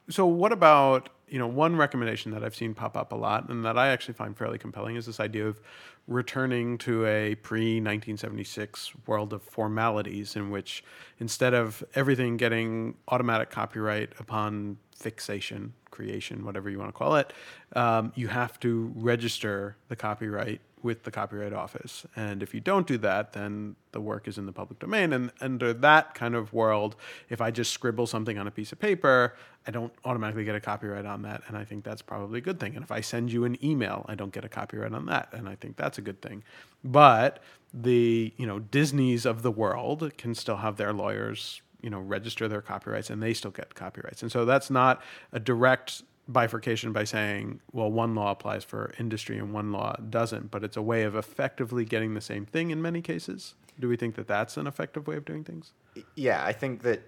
so 0.09 0.25
what 0.25 0.51
about 0.51 1.09
you 1.27 1.37
know 1.37 1.47
one 1.47 1.75
recommendation 1.75 2.31
that 2.31 2.43
I've 2.43 2.55
seen 2.55 2.73
pop 2.73 2.95
up 2.95 3.11
a 3.11 3.15
lot 3.15 3.49
and 3.49 3.65
that 3.65 3.77
I 3.77 3.89
actually 3.89 4.13
find 4.13 4.37
fairly 4.37 4.57
compelling 4.57 4.95
is 4.95 5.05
this 5.05 5.19
idea 5.19 5.47
of 5.47 5.59
returning 6.07 6.77
to 6.79 7.05
a 7.05 7.35
pre 7.35 7.75
1976 7.75 8.93
world 9.05 9.33
of 9.33 9.43
formalities 9.43 10.35
in 10.35 10.49
which 10.49 10.83
instead 11.19 11.53
of 11.53 11.83
everything 11.95 12.37
getting 12.37 12.95
automatic 13.09 13.49
copyright 13.49 14.13
upon 14.19 14.77
fixation, 14.95 15.73
creation, 15.91 16.45
whatever 16.45 16.69
you 16.69 16.79
want 16.79 16.89
to 16.89 16.97
call 16.97 17.15
it, 17.17 17.33
um, 17.75 18.11
you 18.15 18.27
have 18.27 18.59
to 18.61 18.91
register 18.95 19.75
the 19.89 19.95
copyright 19.95 20.61
with 20.84 21.03
the 21.03 21.12
Copyright 21.12 21.53
Office. 21.53 22.05
And 22.15 22.43
if 22.43 22.53
you 22.53 22.60
don't 22.60 22.86
do 22.86 22.98
that, 23.00 23.34
then 23.34 23.75
the 23.91 24.01
work 24.01 24.27
is 24.27 24.38
in 24.38 24.46
the 24.46 24.51
public 24.51 24.79
domain. 24.79 25.12
And 25.12 25.31
under 25.41 25.74
that 25.74 26.13
kind 26.13 26.36
of 26.36 26.53
world, 26.53 26.96
if 27.29 27.41
I 27.41 27.51
just 27.51 27.72
scribble 27.72 28.07
something 28.07 28.38
on 28.38 28.48
a 28.48 28.51
piece 28.51 28.72
of 28.72 28.79
paper, 28.79 29.34
I 29.65 29.72
don't 29.72 29.91
automatically 30.05 30.46
get 30.46 30.55
a 30.55 30.60
copyright 30.60 31.05
on 31.05 31.24
that. 31.24 31.41
And 31.48 31.57
I 31.57 31.63
think 31.63 31.84
that's 31.84 32.01
probably 32.01 32.39
a 32.39 32.41
good 32.41 32.60
thing. 32.60 32.75
And 32.75 32.84
if 32.84 32.91
I 32.91 33.01
send 33.01 33.31
you 33.31 33.43
an 33.43 33.63
email, 33.63 34.05
I 34.07 34.15
don't 34.15 34.31
get 34.31 34.46
a 34.46 34.50
copyright 34.50 34.93
on 34.93 35.07
that. 35.07 35.29
And 35.34 35.50
I 35.50 35.55
think 35.55 35.77
that's 35.77 35.98
a 35.98 36.01
good 36.01 36.22
thing. 36.22 36.43
But 36.84 37.41
the, 37.74 38.34
you 38.38 38.46
know, 38.46 38.60
Disneys 38.60 39.25
of 39.25 39.41
the 39.41 39.51
world 39.51 40.12
can 40.17 40.36
still 40.36 40.57
have 40.57 40.77
their 40.77 40.93
lawyers, 40.93 41.62
you 41.81 41.89
know, 41.89 42.00
register 42.00 42.48
their 42.48 42.62
copyrights 42.62 43.10
and 43.10 43.22
they 43.22 43.34
still 43.34 43.51
get 43.51 43.75
copyrights. 43.75 44.22
And 44.22 44.31
so 44.31 44.46
that's 44.46 44.69
not 44.69 45.01
a 45.31 45.39
direct 45.39 46.03
bifurcation 46.27 46.91
by 46.91 47.03
saying, 47.03 47.62
well, 47.72 47.89
one 47.91 48.13
law 48.15 48.31
applies 48.31 48.63
for 48.63 48.93
industry 49.00 49.38
and 49.38 49.53
one 49.53 49.72
law 49.72 49.96
doesn't, 50.10 50.51
but 50.51 50.63
it's 50.63 50.75
a 50.77 50.81
way 50.81 51.03
of 51.03 51.15
effectively 51.15 51.86
getting 51.86 52.13
the 52.13 52.22
same 52.22 52.46
thing 52.46 52.69
in 52.72 52.81
many 52.81 53.01
cases. 53.01 53.55
Do 53.79 53.88
we 53.88 53.96
think 53.96 54.15
that 54.15 54.27
that's 54.27 54.57
an 54.57 54.67
effective 54.67 55.07
way 55.07 55.15
of 55.15 55.25
doing 55.25 55.43
things? 55.43 55.74
yeah 56.15 56.43
i 56.46 56.53
think 56.53 56.84
that 56.84 57.01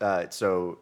uh, 0.00 0.26
so 0.28 0.78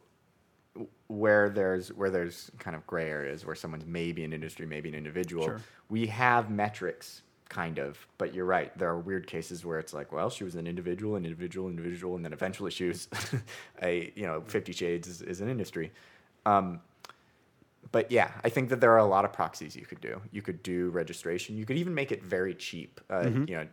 where 1.09 1.51
there's 1.51 1.93
where 1.93 2.09
there's 2.11 2.51
kind 2.59 2.75
of 2.77 2.87
gray 2.87 3.11
areas 3.11 3.45
where 3.45 3.55
someone's 3.55 3.85
maybe 3.85 4.25
an 4.25 4.33
industry 4.33 4.65
maybe 4.67 4.89
an 4.89 4.95
individual 4.95 5.45
Sure. 5.45 5.61
we 5.89 6.07
have 6.07 6.51
metrics 6.51 7.23
kind 7.51 7.79
of 7.79 7.99
but 8.17 8.33
you're 8.33 8.45
right 8.47 8.77
there 8.79 8.89
are 8.89 8.99
weird 8.99 9.27
cases 9.27 9.65
where 9.65 9.79
it's 9.79 9.93
like 9.93 10.13
well 10.13 10.31
she 10.31 10.45
was 10.45 10.55
an 10.55 10.67
individual 10.67 11.17
an 11.17 11.25
individual 11.25 11.69
individual 11.69 12.15
and 12.17 12.25
then 12.25 12.33
eventually 12.33 12.71
she 12.71 12.85
was 12.87 13.09
a 13.83 14.11
you 14.15 14.25
know 14.25 14.41
50 14.47 14.73
shades 14.73 15.09
is, 15.09 15.21
is 15.21 15.41
an 15.41 15.49
industry 15.51 15.91
um, 16.47 16.81
but 17.93 18.11
yeah, 18.13 18.31
I 18.45 18.49
think 18.51 18.69
that 18.71 18.81
there 18.81 18.93
are 18.93 18.99
a 18.99 19.07
lot 19.07 19.25
of 19.25 19.33
proxies 19.33 19.75
you 19.75 19.87
could 19.87 20.01
do. 20.01 20.21
You 20.31 20.43
could 20.43 20.63
do 20.63 20.91
registration. 20.91 21.57
You 21.57 21.65
could 21.65 21.77
even 21.77 21.95
make 21.95 22.13
it 22.13 22.23
very 22.23 22.55
cheap. 22.55 23.01
Uh, 23.11 23.23
You 23.49 23.57
know, 23.57 23.67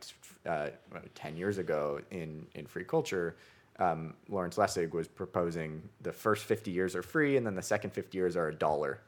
uh, 0.45 0.69
ten 1.13 1.37
years 1.37 1.57
ago 1.57 1.99
in 2.11 2.47
in 2.55 2.65
free 2.67 2.85
culture, 2.85 3.35
um, 3.79 4.15
Lawrence 4.29 4.57
Lessig 4.57 4.91
was 4.91 5.07
proposing 5.07 5.89
the 6.01 6.11
first 6.11 6.45
fifty 6.45 6.71
years 6.71 6.95
are 6.95 7.03
free, 7.03 7.37
and 7.37 7.45
then 7.45 7.55
the 7.55 7.61
second 7.61 7.91
fifty 7.91 8.17
years 8.17 8.35
are 8.35 8.47
a 8.47 8.55
dollar. 8.55 9.01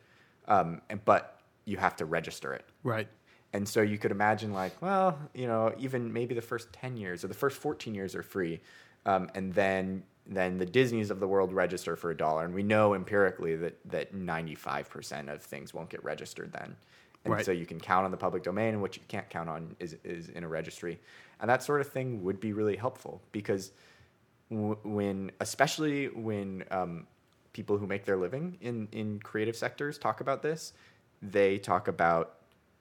Um, 0.48 0.82
and, 0.90 1.04
but 1.06 1.40
you 1.66 1.78
have 1.78 1.96
to 1.98 2.06
register 2.06 2.54
it. 2.54 2.66
Right. 2.84 3.08
And 3.54 3.68
so 3.68 3.82
you 3.82 3.98
could 3.98 4.12
imagine, 4.12 4.54
like, 4.54 4.80
well, 4.82 5.18
you 5.34 5.48
know, 5.48 5.74
even 5.80 6.14
maybe 6.14 6.36
the 6.36 6.42
first 6.42 6.72
10 6.74 6.98
years 6.98 7.24
or 7.24 7.28
the 7.28 7.34
first 7.34 7.58
14 7.58 7.96
years 7.96 8.16
are 8.16 8.24
free. 8.24 8.62
Um, 9.06 9.30
and 9.34 9.54
then 9.54 10.04
then 10.30 10.58
the 10.58 10.66
Disneys 10.66 11.10
of 11.10 11.20
the 11.20 11.28
world 11.28 11.52
register 11.52 11.96
for 11.96 12.12
a 12.12 12.16
dollar. 12.18 12.46
And 12.46 12.54
we 12.54 12.64
know 12.64 12.94
empirically 12.94 13.56
that, 13.58 13.78
that 13.92 14.14
95% 14.14 15.34
of 15.34 15.42
things 15.42 15.74
won't 15.74 15.90
get 15.90 16.04
registered 16.04 16.54
then. 16.54 16.76
And 17.26 17.34
Right. 17.34 17.44
so 17.46 17.52
you 17.52 17.66
can 17.66 17.80
count 17.80 18.06
on 18.06 18.12
the 18.12 18.18
public 18.18 18.44
domain, 18.44 18.74
and 18.76 18.82
what 18.82 18.96
you 18.96 19.02
can't 19.10 19.30
count 19.30 19.50
on 19.50 19.76
is, 19.80 19.98
is 20.06 20.30
in 20.30 20.44
a 20.44 20.48
registry. 20.48 21.00
And 21.42 21.50
that 21.50 21.64
sort 21.64 21.82
of 21.82 21.88
thing 21.90 22.24
would 22.24 22.40
be 22.40 22.54
really 22.54 22.78
helpful 22.78 23.22
because 23.34 23.72
w- 24.50 24.78
when, 24.84 25.32
especially 25.42 26.08
when 26.10 26.64
um, 26.72 27.08
people 27.52 27.78
who 27.78 27.88
make 27.88 28.06
their 28.06 28.16
living 28.18 28.58
in, 28.62 28.88
in 28.94 29.20
creative 29.20 29.56
sectors 29.58 29.98
talk 29.98 30.22
about 30.22 30.42
this, 30.44 30.72
they 31.22 31.58
talk 31.58 31.88
about 31.90 32.36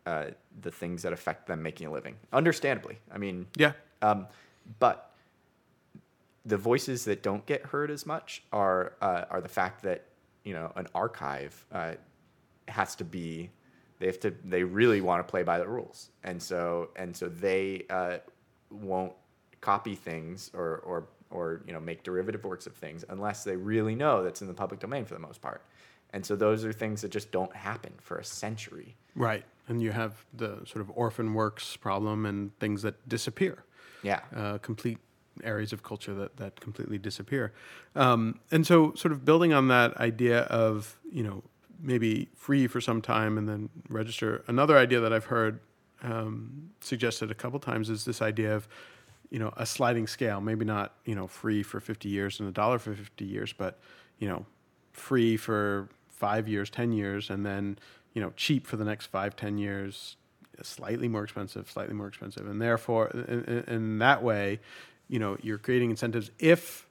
uh, 0.06 0.26
the 0.60 0.70
things 0.70 1.02
that 1.02 1.12
affect 1.12 1.46
them 1.48 1.60
making 1.62 1.86
a 1.88 1.90
living. 1.90 2.14
Understandably, 2.32 2.98
I 3.10 3.18
mean, 3.18 3.46
Yeah. 3.56 3.72
um, 4.02 4.26
but 4.78 5.07
the 6.48 6.56
voices 6.56 7.04
that 7.04 7.22
don't 7.22 7.44
get 7.46 7.62
heard 7.66 7.90
as 7.90 8.06
much 8.06 8.42
are 8.52 8.94
uh, 9.00 9.24
are 9.30 9.40
the 9.40 9.48
fact 9.48 9.82
that 9.82 10.06
you 10.44 10.54
know 10.54 10.72
an 10.76 10.86
archive 10.94 11.64
uh, 11.72 11.92
has 12.66 12.96
to 12.96 13.04
be 13.04 13.50
they 13.98 14.06
have 14.06 14.20
to 14.20 14.34
they 14.44 14.62
really 14.62 15.00
want 15.00 15.26
to 15.26 15.30
play 15.30 15.42
by 15.42 15.58
the 15.58 15.68
rules, 15.68 16.10
and 16.24 16.42
so 16.42 16.90
and 16.96 17.14
so 17.14 17.28
they 17.28 17.84
uh, 17.90 18.18
won't 18.70 19.12
copy 19.60 19.94
things 19.94 20.50
or 20.54 20.78
or 20.78 21.08
or 21.30 21.62
you 21.66 21.72
know 21.72 21.80
make 21.80 22.02
derivative 22.02 22.44
works 22.44 22.66
of 22.66 22.74
things 22.74 23.04
unless 23.10 23.44
they 23.44 23.56
really 23.56 23.94
know 23.94 24.24
that's 24.24 24.40
in 24.40 24.48
the 24.48 24.54
public 24.54 24.80
domain 24.80 25.04
for 25.04 25.14
the 25.14 25.20
most 25.20 25.40
part. 25.42 25.62
And 26.14 26.24
so 26.24 26.36
those 26.36 26.64
are 26.64 26.72
things 26.72 27.02
that 27.02 27.10
just 27.10 27.30
don't 27.30 27.54
happen 27.54 27.92
for 28.00 28.16
a 28.16 28.24
century. 28.24 28.96
Right. 29.14 29.44
And 29.66 29.82
you 29.82 29.92
have 29.92 30.24
the 30.32 30.62
sort 30.64 30.80
of 30.80 30.90
orphan 30.94 31.34
works 31.34 31.76
problem 31.76 32.24
and 32.24 32.58
things 32.60 32.80
that 32.80 33.06
disappear. 33.06 33.64
Yeah. 34.02 34.20
uh, 34.34 34.58
complete 34.58 34.98
areas 35.44 35.72
of 35.72 35.82
culture 35.82 36.14
that, 36.14 36.36
that 36.36 36.60
completely 36.60 36.98
disappear. 36.98 37.52
Um, 37.94 38.40
and 38.50 38.66
so, 38.66 38.94
sort 38.94 39.12
of 39.12 39.24
building 39.24 39.52
on 39.52 39.68
that 39.68 39.96
idea 39.98 40.40
of, 40.42 40.98
you 41.10 41.22
know, 41.22 41.42
maybe 41.80 42.28
free 42.34 42.66
for 42.66 42.80
some 42.80 43.00
time 43.00 43.38
and 43.38 43.48
then 43.48 43.68
register. 43.88 44.44
Another 44.48 44.76
idea 44.76 45.00
that 45.00 45.12
I've 45.12 45.26
heard 45.26 45.60
um, 46.02 46.70
suggested 46.80 47.30
a 47.30 47.34
couple 47.34 47.58
times 47.60 47.90
is 47.90 48.04
this 48.04 48.20
idea 48.22 48.54
of, 48.54 48.68
you 49.30 49.38
know, 49.38 49.52
a 49.56 49.66
sliding 49.66 50.06
scale. 50.06 50.40
Maybe 50.40 50.64
not, 50.64 50.94
you 51.04 51.14
know, 51.14 51.26
free 51.26 51.62
for 51.62 51.80
50 51.80 52.08
years 52.08 52.40
and 52.40 52.48
a 52.48 52.52
dollar 52.52 52.78
for 52.78 52.94
50 52.94 53.24
years, 53.24 53.52
but, 53.52 53.78
you 54.18 54.28
know, 54.28 54.46
free 54.92 55.36
for 55.36 55.88
five 56.08 56.48
years, 56.48 56.70
10 56.70 56.92
years, 56.92 57.30
and 57.30 57.46
then, 57.46 57.78
you 58.12 58.20
know, 58.20 58.32
cheap 58.36 58.66
for 58.66 58.76
the 58.76 58.84
next 58.84 59.06
five, 59.06 59.36
ten 59.36 59.58
years, 59.58 60.16
slightly 60.62 61.06
more 61.06 61.22
expensive, 61.22 61.70
slightly 61.70 61.94
more 61.94 62.08
expensive. 62.08 62.48
And 62.48 62.60
therefore, 62.60 63.08
in- 63.08 63.64
in 63.68 63.98
that 63.98 64.22
way, 64.22 64.60
you 65.08 65.18
know, 65.18 65.36
you're 65.42 65.58
creating 65.58 65.90
incentives 65.90 66.30
if, 66.38 66.86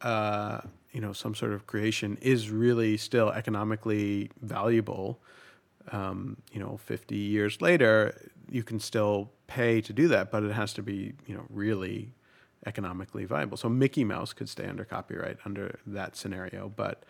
uh, 0.00 0.60
you 0.92 1.00
know, 1.00 1.12
some 1.12 1.34
sort 1.34 1.52
of 1.52 1.66
creation 1.66 2.18
is 2.20 2.50
really 2.50 2.96
still 2.96 3.30
economically 3.30 4.30
valuable. 4.42 5.20
Um, 5.92 6.36
you 6.52 6.60
know, 6.60 6.78
50 6.78 7.14
years 7.16 7.60
later, 7.60 8.30
you 8.50 8.62
can 8.62 8.80
still 8.80 9.30
pay 9.46 9.80
to 9.82 9.92
do 9.92 10.08
that, 10.08 10.30
but 10.30 10.42
it 10.42 10.52
has 10.52 10.72
to 10.74 10.82
be, 10.82 11.14
you 11.26 11.34
know, 11.34 11.44
really 11.50 12.12
economically 12.66 13.24
viable. 13.24 13.56
So 13.56 13.68
Mickey 13.68 14.04
Mouse 14.04 14.32
could 14.32 14.48
stay 14.48 14.66
under 14.66 14.84
copyright 14.84 15.38
under 15.44 15.78
that 15.86 16.16
scenario, 16.16 16.72
but 16.74 17.04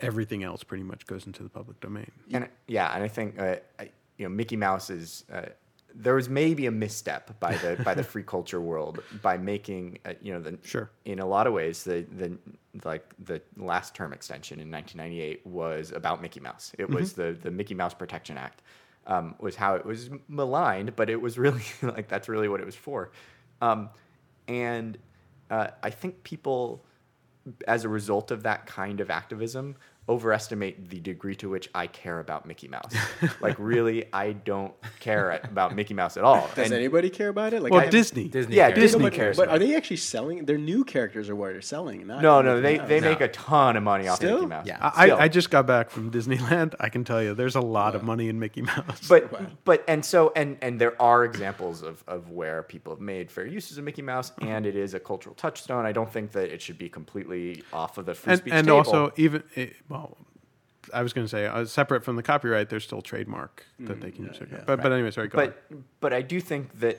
everything 0.00 0.42
else 0.42 0.62
pretty 0.62 0.82
much 0.82 1.06
goes 1.06 1.26
into 1.26 1.42
the 1.42 1.48
public 1.48 1.80
domain. 1.80 2.10
And 2.30 2.48
yeah, 2.66 2.94
and 2.94 3.02
I 3.02 3.08
think 3.08 3.38
uh, 3.38 3.56
I, 3.78 3.90
you 4.16 4.24
know 4.24 4.30
Mickey 4.30 4.56
Mouse 4.56 4.90
is 4.90 5.24
uh, 5.32 5.46
there 5.94 6.14
was 6.14 6.28
maybe 6.28 6.66
a 6.66 6.70
misstep 6.70 7.38
by 7.40 7.54
the 7.56 7.80
by 7.84 7.94
the 7.94 8.04
free 8.12 8.22
culture 8.22 8.60
world 8.60 9.02
by 9.20 9.36
making 9.36 9.98
uh, 10.04 10.14
you 10.20 10.32
know 10.32 10.40
the 10.40 10.58
Sure. 10.62 10.90
in 11.04 11.18
a 11.18 11.26
lot 11.26 11.46
of 11.46 11.52
ways 11.52 11.84
the 11.84 12.06
the 12.16 12.36
like 12.84 13.04
the 13.18 13.40
last 13.56 13.94
term 13.94 14.12
extension 14.12 14.58
in 14.60 14.70
1998 14.70 15.46
was 15.46 15.92
about 15.92 16.22
Mickey 16.22 16.40
Mouse. 16.40 16.72
It 16.78 16.88
was 16.88 17.12
the 17.12 17.36
the 17.40 17.50
Mickey 17.50 17.74
Mouse 17.74 17.94
Protection 17.94 18.38
Act 18.38 18.62
um, 19.06 19.34
was 19.38 19.56
how 19.56 19.74
it 19.74 19.84
was 19.84 20.10
maligned, 20.28 20.96
but 20.96 21.10
it 21.10 21.20
was 21.20 21.38
really 21.38 21.62
like 21.82 22.08
that's 22.08 22.28
really 22.28 22.48
what 22.48 22.60
it 22.60 22.66
was 22.66 22.76
for. 22.76 23.10
Um, 23.60 23.90
and 24.48 24.98
uh, 25.50 25.68
I 25.82 25.90
think 25.90 26.22
people, 26.24 26.84
as 27.66 27.84
a 27.84 27.88
result 27.88 28.30
of 28.30 28.42
that 28.44 28.66
kind 28.66 29.00
of 29.00 29.10
activism, 29.10 29.76
overestimate 30.08 30.88
the 30.90 30.98
degree 31.00 31.34
to 31.36 31.48
which 31.48 31.68
I 31.74 31.86
care 31.86 32.18
about 32.18 32.44
Mickey 32.44 32.66
Mouse. 32.68 32.92
like, 33.40 33.56
really, 33.58 34.06
I 34.12 34.32
don't 34.32 34.74
care 35.00 35.40
about 35.44 35.74
Mickey 35.76 35.94
Mouse 35.94 36.16
at 36.16 36.24
all. 36.24 36.48
Does 36.54 36.66
And- 36.66 36.74
anybody 36.74 37.08
care 37.08 37.28
about 37.28 37.52
it? 37.52 37.62
Like 37.62 37.72
Well, 37.72 37.82
I- 37.82 37.88
Disney. 37.88 38.28
Disney. 38.28 38.56
Yeah, 38.56 38.68
cares. 38.70 38.80
Disney 38.92 39.02
but, 39.04 39.12
cares 39.12 39.36
But 39.36 39.48
are 39.48 39.58
they 39.58 39.76
actually 39.76 39.96
selling? 39.98 40.44
Their 40.44 40.58
new 40.58 40.84
characters 40.84 41.30
are 41.30 41.36
what 41.36 41.52
they're 41.52 41.60
selling. 41.60 42.06
Not 42.06 42.20
no, 42.20 42.42
no, 42.42 42.60
Mickey 42.60 42.62
they, 42.62 42.78
Mouse. 42.78 42.88
they 42.88 43.00
No. 43.00 43.08
make 43.10 43.20
a 43.20 43.28
ton 43.28 43.76
of 43.76 43.82
money 43.84 44.08
off 44.08 44.16
Still? 44.16 44.34
Mickey 44.38 44.46
Mouse. 44.46 44.66
Yeah. 44.66 44.78
I, 44.94 45.06
Still. 45.06 45.18
I 45.18 45.28
just 45.28 45.50
got 45.50 45.66
back 45.66 45.90
from 45.90 46.10
Disneyland. 46.10 46.74
I 46.80 46.88
can 46.88 47.04
tell 47.04 47.22
you, 47.22 47.34
there's 47.34 47.54
a 47.56 47.60
lot 47.60 47.94
of 47.94 48.02
money 48.02 48.28
in 48.28 48.38
Mickey 48.40 48.62
Mouse. 48.62 49.06
but 49.08 49.32
Wow. 49.32 49.46
but 49.64 49.84
and 49.86 50.04
so 50.04 50.32
and 50.34 50.58
and 50.62 50.80
there 50.80 51.00
are 51.00 51.24
examples 51.24 51.82
of 51.82 52.02
of 52.08 52.28
where 52.30 52.62
people 52.64 52.92
have 52.92 53.00
made 53.00 53.30
fair 53.30 53.46
uses 53.46 53.78
of 53.78 53.84
Mickey 53.84 54.02
Mouse, 54.02 54.32
and 54.40 54.66
it 54.66 54.74
is 54.74 54.94
a 54.94 55.00
cultural 55.00 55.34
touchstone. 55.36 55.86
I 55.86 55.92
don't 55.92 56.12
think 56.12 56.32
that 56.32 56.52
it 56.52 56.60
should 56.60 56.76
be 56.78 56.88
completely 56.88 57.62
off 57.72 57.98
of 57.98 58.06
the 58.06 58.14
free 58.14 58.32
and, 58.32 58.40
speech 58.40 58.52
and 58.52 58.66
table. 58.66 58.76
also 58.78 59.12
even 59.16 59.42
eh, 59.56 59.68
well 59.88 60.01
I 60.92 61.02
was 61.02 61.12
going 61.12 61.24
to 61.26 61.28
say, 61.30 61.46
uh, 61.46 61.64
separate 61.64 62.04
from 62.04 62.16
the 62.16 62.22
copyright, 62.22 62.68
there's 62.68 62.84
still 62.84 63.02
trademark 63.02 63.64
that 63.80 64.00
they 64.00 64.10
can 64.10 64.24
use. 64.26 64.38
yeah. 64.40 64.64
But 64.66 64.82
but 64.82 64.92
anyway, 64.92 65.10
sorry. 65.12 65.28
Go 65.28 65.36
but 65.36 65.62
but 66.00 66.12
I 66.12 66.22
do 66.22 66.40
think 66.40 66.80
that 66.80 66.98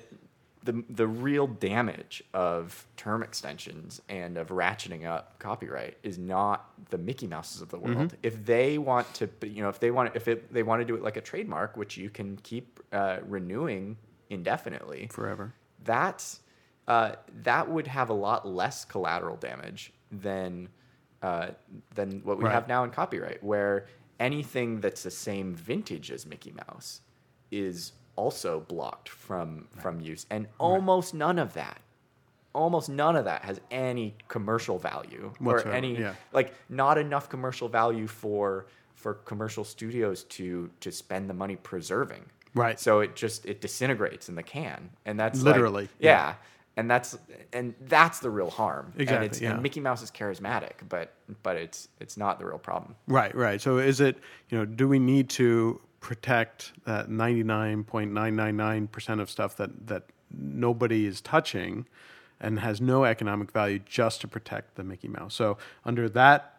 the 0.64 0.84
the 0.90 1.06
real 1.06 1.46
damage 1.48 2.24
of 2.34 2.88
term 2.96 3.22
extensions 3.22 4.02
and 4.08 4.38
of 4.38 4.48
ratcheting 4.48 5.06
up 5.06 5.38
copyright 5.38 5.98
is 6.04 6.18
not 6.18 6.70
the 6.90 6.98
Mickey 6.98 7.28
Mouses 7.28 7.62
of 7.62 7.70
the 7.70 7.78
Mm-hmm. 7.78 7.96
world. 7.98 8.16
If 8.24 8.46
they 8.46 8.78
want 8.78 9.14
to, 9.16 9.30
you 9.42 9.62
know, 9.62 9.68
if 9.70 9.80
they 9.82 9.92
want 9.92 10.16
if 10.16 10.30
it, 10.30 10.54
they 10.54 10.64
want 10.64 10.80
to 10.82 10.86
do 10.86 10.96
it 10.96 11.04
like 11.04 11.18
a 11.18 11.22
trademark, 11.22 11.76
which 11.76 11.98
you 11.98 12.10
can 12.10 12.38
keep 12.38 12.80
uh, 12.94 13.18
renewing 13.28 13.98
indefinitely 14.30 15.10
forever. 15.12 15.54
that's 15.84 16.40
uh, 16.88 17.14
that 17.44 17.70
would 17.70 17.88
have 17.88 18.10
a 18.10 18.14
lot 18.14 18.48
less 18.48 18.86
collateral 18.86 19.36
damage 19.38 19.92
than 20.12 20.70
uh, 21.24 21.48
than 21.96 22.22
what 22.24 22.38
we 22.38 22.44
Right. 22.44 22.54
have 22.54 22.68
now 22.68 22.84
in 22.84 22.92
copyright, 22.92 23.42
where 23.44 23.88
anything 24.20 24.82
that's 24.82 25.04
the 25.04 25.12
same 25.12 25.56
vintage 25.56 26.12
as 26.12 26.26
Mickey 26.26 26.52
Mouse 26.68 27.02
is 27.50 27.94
also 28.16 28.60
blocked 28.60 29.10
from 29.10 29.68
from 29.82 30.00
use, 30.02 30.26
and 30.30 30.48
almost 30.60 31.14
none 31.14 31.40
of 31.40 31.54
that, 31.54 31.80
almost 32.54 32.90
none 32.90 33.16
of 33.16 33.26
that 33.26 33.44
has 33.44 33.60
any 33.72 34.16
commercial 34.28 34.78
value 34.78 35.32
or 35.44 35.66
any 35.70 35.98
yeah. 35.98 36.14
like 36.34 36.54
not 36.70 36.98
enough 36.98 37.30
commercial 37.30 37.68
value 37.70 38.06
for 38.06 38.68
for 38.94 39.16
commercial 39.16 39.64
studios 39.64 40.24
to 40.26 40.70
to 40.82 40.92
spend 40.92 41.30
the 41.30 41.34
money 41.34 41.56
preserving. 41.56 42.26
Right. 42.56 42.80
So 42.80 43.00
it 43.00 43.16
just 43.16 43.46
it 43.48 43.62
disintegrates 43.62 44.30
in 44.30 44.36
the 44.36 44.44
can, 44.44 44.92
and 45.06 45.20
that's 45.20 45.42
like- 45.42 45.56
Literally, 45.56 45.90
yeah. 46.00 46.36
And 46.76 46.90
that's 46.90 47.18
and 47.52 47.76
that's 47.82 48.20
the 48.20 48.32
real 48.32 48.50
harm. 48.50 48.94
Exactly, 48.98 49.16
And, 49.16 49.26
it's, 49.26 49.42
yeah. 49.42 49.52
and 49.52 49.62
Mickey 49.62 49.80
Mouse 49.80 50.02
is 50.02 50.10
charismatic, 50.10 50.72
but 50.90 51.14
but 51.44 51.56
it's 51.56 51.88
it's 52.00 52.18
not 52.18 52.40
the 52.40 52.46
real 52.46 52.58
problem. 52.58 52.96
Right, 53.08 53.34
right. 53.36 53.62
So 53.62 53.78
is 53.78 54.02
it, 54.02 54.18
you 54.50 54.58
know, 54.58 54.66
do 54.66 54.88
we 54.88 54.98
need 54.98 55.30
to 55.32 55.80
protect 56.04 56.74
that 56.86 57.10
99.999% 57.10 59.22
of 59.22 59.30
stuff 59.30 59.56
that, 59.56 59.88
that 59.88 60.04
nobody 60.32 61.06
is 61.06 61.22
touching 61.22 61.88
and 62.42 62.60
has 62.60 62.82
no 62.82 63.06
economic 63.06 63.52
value 63.52 63.80
just 63.80 64.20
to 64.22 64.28
protect 64.28 64.76
the 64.76 64.84
Mickey 64.84 65.08
Mouse? 65.08 65.34
So 65.34 65.58
under 65.86 66.10
that 66.10 66.58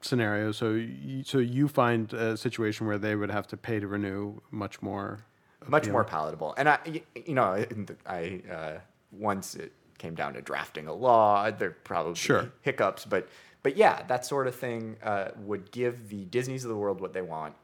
scenario, 0.00 0.52
so 0.52 0.70
you, 0.72 1.24
so 1.24 1.38
you 1.38 1.68
find 1.68 2.12
a 2.12 2.36
situation 2.36 2.86
where 2.86 2.98
they 2.98 3.16
would 3.16 3.30
have 3.30 3.48
to 3.48 3.56
pay 3.56 3.80
to 3.80 3.88
renew 3.88 4.40
much 4.50 4.80
more. 4.80 5.24
Much 5.66 5.88
more 5.88 6.04
palatable. 6.04 6.54
And 6.56 6.68
I 6.68 6.78
you 7.26 7.34
know 7.34 7.64
I 8.06 8.40
uh, 8.50 8.78
once 9.12 9.54
it 9.54 9.72
came 9.98 10.14
down 10.14 10.34
to 10.34 10.40
drafting 10.42 10.86
a 10.86 10.92
law, 10.92 11.50
there 11.50 11.70
probably 11.84 12.14
Sure. 12.14 12.50
hiccups, 12.62 13.04
but 13.04 13.28
but 13.62 13.76
yeah, 13.76 14.02
that 14.06 14.24
sort 14.24 14.46
of 14.46 14.54
thing 14.54 14.96
uh, 15.02 15.30
would 15.38 15.70
give 15.72 16.08
the 16.08 16.24
Disneys 16.26 16.64
of 16.64 16.68
the 16.70 16.76
world 16.76 17.00
what 17.00 17.12
they 17.12 17.22
want. 17.22 17.54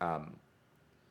Um, 0.00 0.36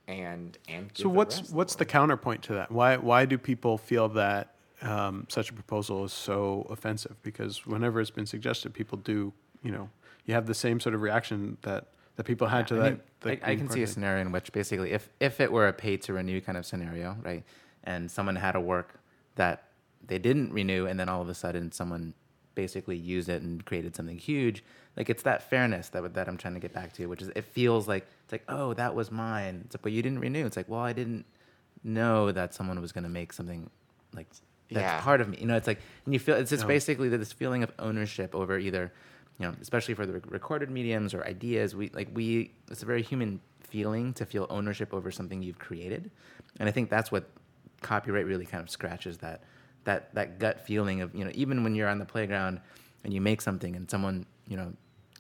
and 0.08 0.58
and 0.68 0.90
So 0.94 1.04
the 1.04 1.10
what's 1.10 1.40
the 1.42 1.56
what's 1.56 1.76
the 1.76 1.84
world- 1.84 1.90
counterpoint 1.90 2.44
to 2.44 2.54
that? 2.54 2.72
Why 2.72 2.98
why 2.98 3.26
do 3.26 3.38
people 3.38 3.78
feel 3.78 4.10
that 4.10 4.56
um, 4.82 5.26
such 5.30 5.50
a 5.50 5.54
proposal 5.54 6.04
is 6.06 6.14
so 6.14 6.68
offensive? 6.70 7.16
Because 7.24 7.66
whenever 7.66 8.02
it's 8.02 8.10
been 8.10 8.26
suggested, 8.26 8.74
people 8.74 8.98
do 8.98 9.34
you 9.64 9.72
know 9.72 9.90
you 10.26 10.34
have 10.34 10.46
the 10.46 10.54
same 10.54 10.80
sort 10.80 10.96
of 10.96 11.02
reaction 11.02 11.58
that 11.62 11.88
that 12.16 12.26
people 12.26 12.48
had 12.48 12.68
to 12.68 12.76
I 12.76 12.78
that. 12.80 12.90
mean, 12.92 13.02
the 13.22 13.48
I, 13.48 13.52
I 13.52 13.56
can 13.56 13.70
see 13.70 13.82
a 13.84 13.88
scenario 13.88 14.22
in 14.22 14.32
which 14.32 14.52
basically, 14.52 14.92
if 14.92 15.10
if 15.20 15.40
it 15.40 15.52
were 15.52 15.68
a 15.68 15.74
pay 15.74 15.98
to 15.98 16.14
renew 16.14 16.42
kind 16.42 16.58
of 16.58 16.66
scenario, 16.66 17.18
right, 17.24 17.44
and 17.86 18.10
someone 18.12 18.36
had 18.36 18.56
a 18.56 18.62
work 18.62 19.00
that 19.36 19.64
they 20.06 20.18
didn't 20.20 20.52
renew, 20.54 20.86
and 20.86 21.00
then 21.00 21.10
all 21.10 21.22
of 21.22 21.30
a 21.30 21.34
sudden 21.34 21.72
someone 21.72 22.14
basically 22.56 22.98
used 22.98 23.30
it 23.30 23.42
and 23.42 23.66
created 23.66 23.96
something 23.96 24.18
huge, 24.18 24.64
like 24.96 25.10
it's 25.10 25.24
that 25.24 25.50
fairness 25.50 25.90
that 25.90 26.14
that 26.14 26.28
I'm 26.28 26.38
trying 26.38 26.54
to 26.54 26.60
get 26.60 26.74
back 26.74 26.94
to, 26.94 27.08
which 27.08 27.22
is 27.22 27.30
it 27.30 27.46
feels 27.46 27.88
like 27.88 28.06
it's 28.24 28.32
like 28.32 28.44
oh 28.48 28.74
that 28.76 28.94
was 28.96 29.12
mine, 29.12 29.62
it's 29.66 29.76
like 29.76 29.82
but 29.82 29.92
you 29.92 30.02
didn't 30.02 30.20
renew. 30.20 30.46
It's 30.46 30.58
like 30.58 30.70
well 30.70 30.82
I 30.82 30.94
didn't 30.94 31.26
know 31.84 32.32
that 32.32 32.54
someone 32.54 32.80
was 32.80 32.92
going 32.92 33.04
to 33.04 33.10
make 33.10 33.34
something 33.34 33.70
like 34.14 34.28
that's 34.70 34.82
Yeah. 34.82 35.02
part 35.02 35.20
of 35.22 35.30
me. 35.30 35.38
You 35.40 35.48
know, 35.48 35.56
it's 35.58 35.68
like 35.68 35.80
and 36.06 36.14
you 36.14 36.20
feel 36.20 36.36
it's 36.36 36.50
just 36.50 36.64
No. 36.64 36.68
basically 36.68 37.10
this 37.10 37.32
feeling 37.34 37.64
of 37.64 37.72
ownership 37.80 38.36
over 38.36 38.58
either 38.58 38.92
you 39.40 39.48
know, 39.48 39.56
especially 39.62 39.96
for 39.96 40.06
the 40.06 40.14
rec- 40.14 40.32
recorded 40.32 40.70
mediums 40.70 41.14
or 41.16 41.26
ideas, 41.26 41.76
we 41.76 41.90
like 41.90 42.10
we 42.14 42.52
it's 42.70 42.84
a 42.84 42.86
very 42.86 43.02
human 43.02 43.42
feeling 43.62 44.14
to 44.14 44.26
feel 44.28 44.46
ownership 44.52 44.94
over 44.94 45.10
something 45.10 45.42
you've 45.42 45.58
created, 45.58 46.12
and 46.60 46.70
I 46.70 46.72
think 46.72 46.92
that's 46.92 47.12
what 47.12 47.28
copyright 47.84 48.26
really 48.26 48.46
kind 48.46 48.64
of 48.64 48.70
scratches 48.70 49.18
that 49.20 49.44
that 49.84 50.14
that 50.16 50.40
gut 50.40 50.62
feeling 50.62 51.02
of 51.02 51.14
you 51.14 51.24
know 51.24 51.32
even 51.36 51.64
when 51.64 51.76
you're 51.76 51.90
on 51.90 52.00
the 52.00 52.06
playground 52.06 52.60
and 53.04 53.14
you 53.14 53.22
make 53.22 53.42
something 53.42 53.76
and 53.76 53.90
someone 53.92 54.26
you 54.48 54.58
know 54.58 54.74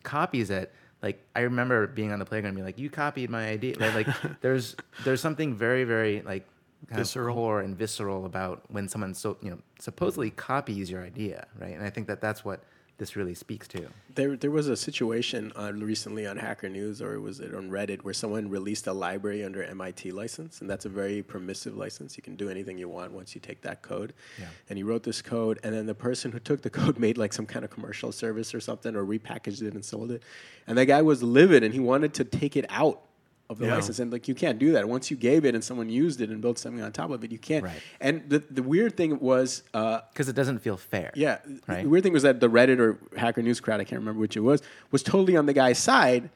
copies 0.04 0.50
it. 0.50 0.72
Like 1.02 1.26
I 1.36 1.42
remember 1.42 1.88
being 1.88 2.12
on 2.14 2.20
the 2.20 2.26
playground 2.26 2.52
and 2.52 2.58
being 2.58 2.66
like, 2.66 2.80
"You 2.80 2.90
copied 2.90 3.30
my 3.30 3.50
idea." 3.50 3.78
Like, 3.78 3.94
like 3.94 4.08
there's 4.42 4.76
there's 5.04 5.22
something 5.22 5.54
very 5.54 5.84
very 5.84 6.22
like 6.22 6.48
kind 6.88 7.00
Visceral. 7.00 7.30
of 7.30 7.36
core 7.36 7.62
and 7.62 7.78
visceral 7.78 8.26
about 8.26 8.64
when 8.70 8.88
someone 8.88 9.14
so 9.14 9.38
you 9.42 9.50
know 9.50 9.60
supposedly 9.80 10.30
copies 10.30 10.90
your 10.90 11.04
idea, 11.04 11.48
right? 11.60 11.74
And 11.74 11.84
I 11.84 11.90
think 11.90 12.08
that 12.08 12.22
that's 12.22 12.46
what 12.46 12.64
this 12.98 13.16
really 13.16 13.34
speaks 13.34 13.68
to. 13.70 13.88
There, 14.14 14.38
there 14.38 14.52
was 14.52 14.68
a 14.68 14.78
situation 14.78 15.52
uh, 15.56 15.74
recently 15.74 16.28
on 16.28 16.38
Hacker 16.38 16.70
News, 16.70 17.02
or 17.02 17.20
was 17.20 17.40
it 17.40 17.54
on 17.54 17.70
Reddit, 17.70 18.04
where 18.04 18.14
someone 18.14 18.50
released 18.50 18.86
a 18.88 18.94
library 18.94 19.44
under 19.44 19.64
MIT 19.64 20.12
license, 20.12 20.62
and 20.62 20.70
that's 20.70 20.86
a 20.86 20.90
very 20.90 21.24
permissive 21.24 21.76
license. 21.76 22.16
You 22.18 22.24
can 22.24 22.36
do 22.36 22.50
anything 22.50 22.78
you 22.78 22.88
want 22.88 23.12
once 23.12 23.34
you 23.34 23.42
take 23.42 23.62
that 23.62 23.82
code. 23.82 24.14
Yeah. 24.40 24.46
And 24.70 24.78
he 24.78 24.84
wrote 24.84 25.04
this 25.04 25.22
code, 25.22 25.60
and 25.64 25.74
then 25.74 25.88
the 25.88 25.96
person 25.96 26.32
who 26.32 26.40
took 26.40 26.62
the 26.62 26.70
code 26.70 27.00
made 27.06 27.18
like 27.18 27.34
some 27.34 27.46
kind 27.48 27.66
of 27.66 27.72
commercial 27.72 28.12
service 28.12 28.54
or 28.54 28.60
something, 28.60 28.96
or 28.96 29.04
repackaged 29.04 29.64
it 29.64 29.74
and 29.74 29.84
sold 29.84 30.12
it. 30.12 30.22
And 30.68 30.78
that 30.78 30.86
guy 30.86 31.02
was 31.02 31.24
livid, 31.24 31.64
and 31.64 31.74
he 31.74 31.80
wanted 31.80 32.14
to 32.16 32.24
take 32.24 32.56
it 32.56 32.66
out 32.70 33.02
of 33.50 33.58
the 33.60 33.66
Yeah. 33.66 33.76
license. 33.76 34.00
And 34.00 34.12
like 34.12 34.28
you 34.28 34.36
can't 34.36 34.58
do 34.58 34.72
that. 34.72 34.88
Once 34.88 35.12
you 35.12 35.18
gave 35.18 35.46
it 35.46 35.54
and 35.54 35.64
someone 35.64 35.90
used 35.90 36.22
it 36.22 36.30
and 36.30 36.42
built 36.42 36.58
something 36.58 36.82
on 36.84 36.92
top 36.92 37.12
of 37.12 37.24
it, 37.24 37.32
you 37.32 37.38
can't. 37.38 37.64
Right. 37.64 37.82
And 38.00 38.24
the 38.30 38.40
the 38.50 38.64
weird 38.64 38.96
thing 38.98 39.20
was. 39.20 39.64
Uh, 39.74 40.00
because 40.12 40.30
it 40.30 40.36
doesn't 40.36 40.60
feel 40.60 40.78
fair. 40.78 41.12
yeah. 41.16 41.40
Right. 41.68 41.84
The 41.84 41.90
weird 41.90 42.04
thing 42.04 42.14
was 42.14 42.24
that 42.24 42.40
the 42.40 42.50
Reddit 42.50 42.80
or 42.80 42.98
Hacker 43.18 43.42
News 43.42 43.60
crowd, 43.60 43.80
I 43.82 43.84
can't 43.84 44.00
remember 44.00 44.20
which 44.20 44.38
it 44.38 44.42
was, 44.42 44.62
was 44.92 45.04
totally 45.04 45.36
on 45.36 45.46
the 45.46 45.54
guy's 45.54 45.78
side. 45.80 46.30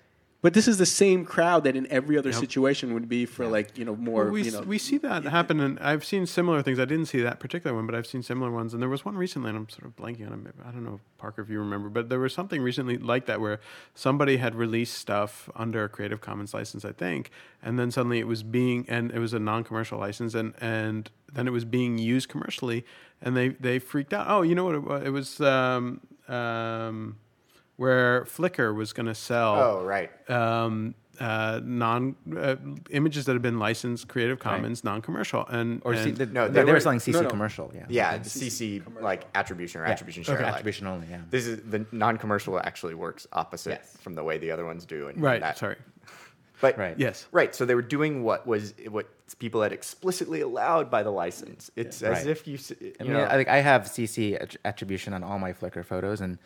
But 0.48 0.54
this 0.54 0.70
is 0.70 0.78
the 0.78 0.86
same 0.86 1.26
crowd 1.26 1.66
that 1.66 1.76
in 1.76 1.92
every 1.92 2.18
other 2.18 2.32
situation 2.32 2.94
would 2.94 3.10
be 3.10 3.26
for 3.26 3.46
like, 3.46 3.78
you 3.78 3.84
know, 3.84 3.98
more, 3.98 4.24
Well, 4.24 4.32
we, 4.32 4.44
you 4.44 4.52
know. 4.52 4.62
we 4.62 4.78
see 4.78 4.98
that 5.00 5.26
happen, 5.26 5.60
and 5.60 5.78
I've 5.80 6.06
seen 6.06 6.26
similar 6.26 6.62
things. 6.62 6.80
I 6.80 6.86
didn't 6.86 7.08
see 7.08 7.22
that 7.22 7.42
particular 7.42 7.76
one, 7.76 7.86
but 7.86 7.94
I've 7.94 8.08
seen 8.08 8.24
similar 8.24 8.50
ones. 8.50 8.74
And 8.74 8.82
there 8.82 8.88
was 8.88 9.04
one 9.04 9.18
recently, 9.18 9.50
and 9.50 9.58
I'm 9.58 9.68
sort 9.68 9.84
of 9.84 9.98
blanking 9.98 10.32
on 10.32 10.48
it. 10.48 10.56
I 10.66 10.72
don't 10.72 10.86
know, 10.86 11.02
Parker, 11.18 11.42
if 11.42 11.50
you 11.50 11.60
remember, 11.60 11.90
but 11.90 12.08
there 12.08 12.20
was 12.20 12.34
something 12.34 12.62
recently 12.62 12.98
like 12.98 13.26
that 13.26 13.42
where 13.42 13.60
somebody 13.94 14.38
had 14.38 14.56
released 14.56 14.94
stuff 14.94 15.50
under 15.54 15.84
a 15.84 15.90
Creative 15.90 16.22
Commons 16.22 16.54
license, 16.54 16.86
I 16.86 16.94
think, 16.94 17.30
and 17.62 17.78
then 17.78 17.92
suddenly 17.92 18.20
it 18.20 18.28
was 18.28 18.42
being, 18.42 18.86
and 18.88 19.12
it 19.12 19.20
was 19.20 19.34
a 19.34 19.40
non-commercial 19.40 20.00
license, 20.00 20.34
and 20.34 20.54
and 20.62 21.12
then 21.34 21.50
it 21.50 21.52
was 21.52 21.66
being 21.66 21.98
used 21.98 22.30
commercially, 22.30 22.86
and 23.22 23.36
they 23.36 23.50
they 23.50 23.80
freaked 23.80 24.14
out. 24.14 24.28
Oh, 24.30 24.44
you 24.44 24.56
know 24.56 24.64
what? 24.64 24.76
It 24.76 24.84
was, 24.86 25.04
it 25.04 25.10
was 25.10 25.42
um, 25.42 26.00
um, 26.30 27.18
where 27.78 28.24
Flickr 28.26 28.76
was 28.76 28.92
going 28.94 29.06
to 29.06 29.16
sell 29.16 29.56
Oh 29.56 29.84
right. 29.86 30.12
um, 30.30 30.94
uh, 31.20 31.60
non 31.64 32.16
uh, 32.38 32.56
images 32.92 33.26
that 33.26 33.34
have 33.34 33.42
been 33.42 33.58
licensed 33.60 34.08
Creative 34.08 34.38
Commons, 34.38 34.84
non-commercial, 34.84 35.46
and 35.48 35.82
Or 35.84 35.96
C- 35.96 36.12
the, 36.12 36.26
No, 36.28 36.42
no, 36.42 36.48
they 36.48 36.54
they, 36.60 36.64
were 36.66 36.74
were- 36.74 36.80
selling 36.80 37.00
CC 37.00 37.14
no, 37.14 37.22
no. 37.22 37.30
commercial. 37.30 37.72
Yeah. 37.74 37.86
Yeah, 37.90 38.18
the 38.18 38.30
CC 38.30 38.84
like 39.02 39.26
attribution 39.34 39.82
or 39.82 39.86
attribution 39.86 40.24
share. 40.24 40.36
Okay. 40.36 40.44
alike. 40.44 40.54
Attribution 40.56 40.86
only. 40.88 41.08
Yeah. 41.10 41.22
This 41.32 41.48
is 41.48 41.62
the 41.70 41.86
non-commercial 41.92 42.60
actually 42.60 42.94
works 42.94 43.26
opposite 43.34 43.80
Yes. 43.82 43.98
from 44.00 44.14
the 44.14 44.24
way 44.24 44.38
the 44.38 44.52
other 44.52 44.66
ones 44.66 44.86
do. 44.86 45.08
And 45.08 45.20
right. 45.22 45.42
that- 45.42 45.58
sorry. 45.58 45.78
But 46.62 46.78
Right. 46.78 46.98
Yes. 46.98 47.28
Right. 47.32 47.54
So 47.54 47.66
they 47.66 47.76
were 47.76 47.84
doing 47.84 48.24
what 48.24 48.46
was 48.48 48.74
what 48.90 49.08
people 49.40 49.62
had 49.62 49.72
explicitly 49.72 50.42
allowed 50.42 50.90
by 50.90 51.04
the 51.04 51.12
license. 51.12 51.70
It's 51.76 52.02
as 52.02 52.18
Right. 52.20 52.28
if 52.28 52.48
you, 52.48 52.58
you 52.80 52.94
I 53.00 53.04
mean, 53.04 53.14
know, 53.14 53.20
I, 53.24 53.36
like 53.38 53.48
I 53.48 53.58
have 53.62 53.84
CC 53.84 54.38
attribution 54.66 55.14
on 55.14 55.24
all 55.24 55.38
my 55.40 55.54
Flickr 55.54 55.84
photos, 55.86 56.20
and 56.22 56.38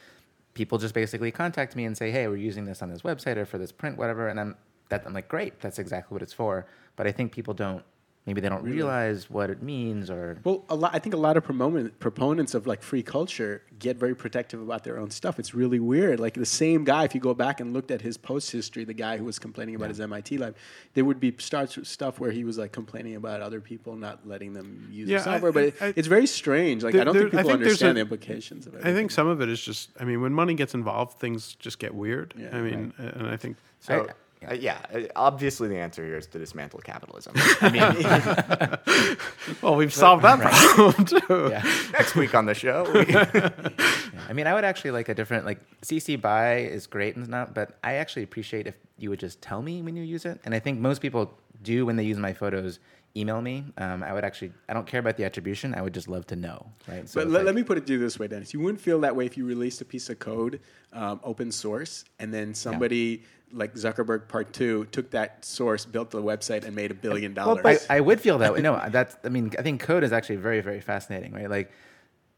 people 0.53 0.77
just 0.77 0.93
basically 0.93 1.31
contact 1.31 1.75
me 1.75 1.85
and 1.85 1.97
say, 1.97 2.11
"Hey, 2.11 2.27
we're 2.27 2.35
using 2.35 2.65
this 2.65 2.81
on 2.81 2.89
this 2.89 3.01
website 3.01 3.37
or 3.37 3.45
for 3.45 3.57
this 3.57 3.71
print, 3.71 3.97
whatever." 3.97 4.27
And 4.27 4.39
I'm 4.39 4.55
that 4.89 5.03
I'm 5.05 5.13
like, 5.13 5.27
"Great, 5.27 5.59
that's 5.61 5.79
exactly 5.79 6.15
what 6.15 6.21
it's 6.21 6.33
for." 6.33 6.65
But 6.95 7.07
I 7.07 7.11
think 7.11 7.31
people 7.31 7.53
don't. 7.53 7.83
Maybe 8.27 8.39
they 8.39 8.49
don't 8.49 8.63
realize 8.63 9.31
what 9.31 9.49
it 9.49 9.63
means, 9.63 10.11
or 10.11 10.37
well, 10.43 10.63
a 10.69 10.75
lot, 10.75 10.91
I 10.93 10.99
think 10.99 11.15
a 11.15 11.17
lot 11.17 11.37
of 11.37 11.43
proponent, 11.43 11.99
proponents 11.99 12.53
of 12.53 12.67
like 12.67 12.83
free 12.83 13.01
culture 13.01 13.63
get 13.79 13.97
very 13.97 14.15
protective 14.15 14.61
about 14.61 14.83
their 14.83 14.99
own 14.99 15.09
stuff. 15.09 15.39
It's 15.39 15.55
really 15.55 15.79
weird. 15.79 16.19
Like 16.19 16.35
the 16.35 16.45
same 16.45 16.83
guy, 16.83 17.03
if 17.03 17.15
you 17.15 17.19
go 17.21 17.33
back 17.33 17.59
and 17.59 17.73
looked 17.73 17.89
at 17.89 18.01
his 18.01 18.17
post 18.17 18.51
history, 18.51 18.83
the 18.83 18.93
guy 18.93 19.17
who 19.17 19.25
was 19.25 19.39
complaining 19.39 19.73
about 19.73 19.89
his 19.89 19.99
MIT 19.99 20.37
lab, 20.37 20.55
there 20.93 21.03
would 21.03 21.19
be 21.19 21.33
starts 21.39 21.79
stuff 21.89 22.19
where 22.19 22.29
he 22.29 22.43
was 22.43 22.59
like 22.59 22.71
complaining 22.71 23.15
about 23.15 23.41
other 23.41 23.59
people 23.59 23.95
not 23.95 24.27
letting 24.27 24.53
them 24.53 24.87
use 24.91 25.09
Yeah, 25.09 25.17
the 25.17 25.23
software. 25.23 25.49
I- 25.49 25.53
but 25.53 25.63
it, 25.63 25.75
I- 25.81 25.93
it's 25.95 26.07
very 26.07 26.27
strange. 26.27 26.83
Like 26.83 26.93
There- 26.93 27.01
I 27.01 27.05
don't 27.05 27.13
there- 27.15 27.23
think 27.23 27.31
people 27.31 27.49
think 27.49 27.61
understand 27.63 27.91
a- 27.91 27.93
the 27.95 28.01
implications 28.01 28.67
of 28.67 28.75
it. 28.75 28.85
I 28.85 28.93
think 28.93 29.09
some 29.09 29.25
of 29.25 29.41
it 29.41 29.49
is 29.49 29.59
just. 29.59 29.89
I 29.99 30.03
mean, 30.03 30.21
when 30.21 30.31
money 30.33 30.53
gets 30.53 30.75
involved, 30.75 31.17
things 31.19 31.55
just 31.55 31.79
get 31.79 31.95
weird. 31.95 32.35
Yeah, 32.37 32.55
I 32.55 32.61
mean, 32.61 32.93
uh, 32.99 33.03
and 33.15 33.27
I 33.27 33.35
think 33.37 33.57
so. 33.79 34.05
I- 34.09 34.13
uh, 34.49 34.53
yeah, 34.53 34.79
uh, 34.93 35.01
obviously 35.15 35.67
the 35.67 35.77
answer 35.77 36.03
here 36.03 36.17
is 36.17 36.25
to 36.27 36.39
dismantle 36.39 36.79
capitalism. 36.79 37.33
I 37.61 37.69
mean, 37.69 39.17
well, 39.61 39.75
we've 39.75 39.93
solved 39.93 40.23
that 40.23 40.39
problem 40.39 41.05
too. 41.05 41.19
yeah. 41.51 41.61
next 41.93 42.15
week 42.15 42.33
on 42.33 42.45
the 42.45 42.53
show, 42.55 42.89
we- 42.91 43.01
I 43.15 44.29
I 44.29 44.33
mean, 44.33 44.47
I 44.47 44.53
would 44.53 44.63
actually 44.63 44.91
like 44.91 45.09
a 45.09 45.13
different 45.13 45.45
like 45.45 45.59
CC 45.81 46.19
BY 46.19 46.57
is 46.57 46.87
great 46.87 47.15
and 47.15 47.27
not, 47.27 47.53
but 47.53 47.77
I 47.83 47.95
actually 47.95 48.23
appreciate 48.23 48.65
if 48.65 48.75
you 48.97 49.09
would 49.09 49.19
just 49.19 49.41
tell 49.41 49.61
me 49.61 49.81
when 49.81 49.95
you 49.95 50.03
use 50.03 50.25
it. 50.25 50.39
And 50.45 50.55
I 50.55 50.59
think 50.59 50.79
most 50.79 51.01
people 51.01 51.33
do 51.61 51.85
when 51.85 51.95
they 51.95 52.03
use 52.03 52.17
my 52.17 52.33
photos. 52.33 52.79
Email 53.15 53.41
me. 53.41 53.65
Um, 53.77 54.03
I 54.03 54.13
would 54.13 54.23
actually. 54.23 54.53
I 54.69 54.73
don't 54.73 54.87
care 54.87 54.99
about 55.01 55.17
the 55.17 55.25
attribution. 55.25 55.75
I 55.75 55.81
would 55.81 55.93
just 55.93 56.07
love 56.07 56.25
to 56.27 56.35
know. 56.37 56.65
Right. 56.87 56.95
But 56.97 57.03
it's 57.03 57.15
let, 57.15 57.27
like- 57.29 57.43
let 57.45 57.55
me 57.55 57.63
put 57.63 57.77
it 57.77 57.85
to 57.87 57.93
you 57.93 57.99
this 57.99 58.17
way, 58.17 58.27
Dennis. 58.27 58.53
You 58.53 58.61
wouldn't 58.61 58.79
feel 58.79 59.01
that 59.01 59.15
way 59.15 59.25
if 59.25 59.35
you 59.37 59.45
released 59.45 59.81
a 59.81 59.85
piece 59.85 60.09
of 60.09 60.19
code, 60.19 60.61
um, 60.93 61.19
open 61.23 61.51
source, 61.51 62.05
and 62.19 62.33
then 62.33 62.53
somebody 62.53 63.23
like 63.51 63.73
Zuckerberg 63.75 64.29
Part 64.29 64.53
Two 64.53 64.85
took 64.93 65.11
that 65.11 65.43
source, 65.43 65.85
built 65.85 66.09
the 66.09 66.21
website, 66.23 66.63
and 66.63 66.73
made 66.73 66.89
a 66.89 66.93
billion 66.93 67.33
dollars. 67.33 67.85
I, 67.89 67.97
I 67.97 67.99
would 67.99 68.21
feel 68.21 68.37
that 68.37 68.53
way. 68.53 68.61
No, 68.61 68.81
that's. 68.89 69.17
I 69.25 69.29
mean, 69.29 69.51
I 69.59 69.61
think 69.61 69.81
code 69.81 70.05
is 70.05 70.13
actually 70.13 70.37
very, 70.37 70.61
very 70.61 70.79
fascinating, 70.79 71.33
right? 71.33 71.49
Like, 71.49 71.69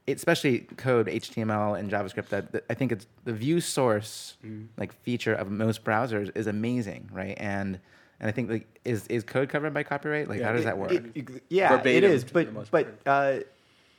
it- 0.07 0.17
especially 0.17 0.61
code, 0.77 1.05
HTML, 1.05 1.77
and 1.77 1.91
JavaScript. 1.91 2.29
That, 2.29 2.51
that 2.51 2.65
I 2.67 2.73
think 2.73 2.91
it's 2.91 3.05
the 3.25 3.33
view 3.33 3.61
source 3.61 4.37
Mm. 4.43 4.69
like 4.75 4.91
feature 5.03 5.35
of 5.35 5.51
most 5.51 5.83
browsers 5.83 6.35
is 6.35 6.47
amazing, 6.47 7.09
right? 7.13 7.35
And 7.39 7.79
and 8.23 8.29
I 8.29 8.31
think 8.31 8.49
like 8.49 8.79
is 8.85 9.05
is 9.07 9.23
code 9.25 9.49
covered 9.49 9.73
by 9.73 9.83
copyright? 9.83 10.29
Like, 10.29 10.39
Yeah, 10.39 10.45
how 10.47 10.51
does 10.53 10.61
it- 10.61 10.65
that 10.65 10.77
work? 10.77 10.91
It- 10.93 11.11
it- 11.13 11.43
yeah, 11.49 11.69
Verbatim 11.69 11.91
it 11.97 12.03
is. 12.05 12.23
But 12.23 12.71
but 12.71 12.87
uh, 13.05 13.39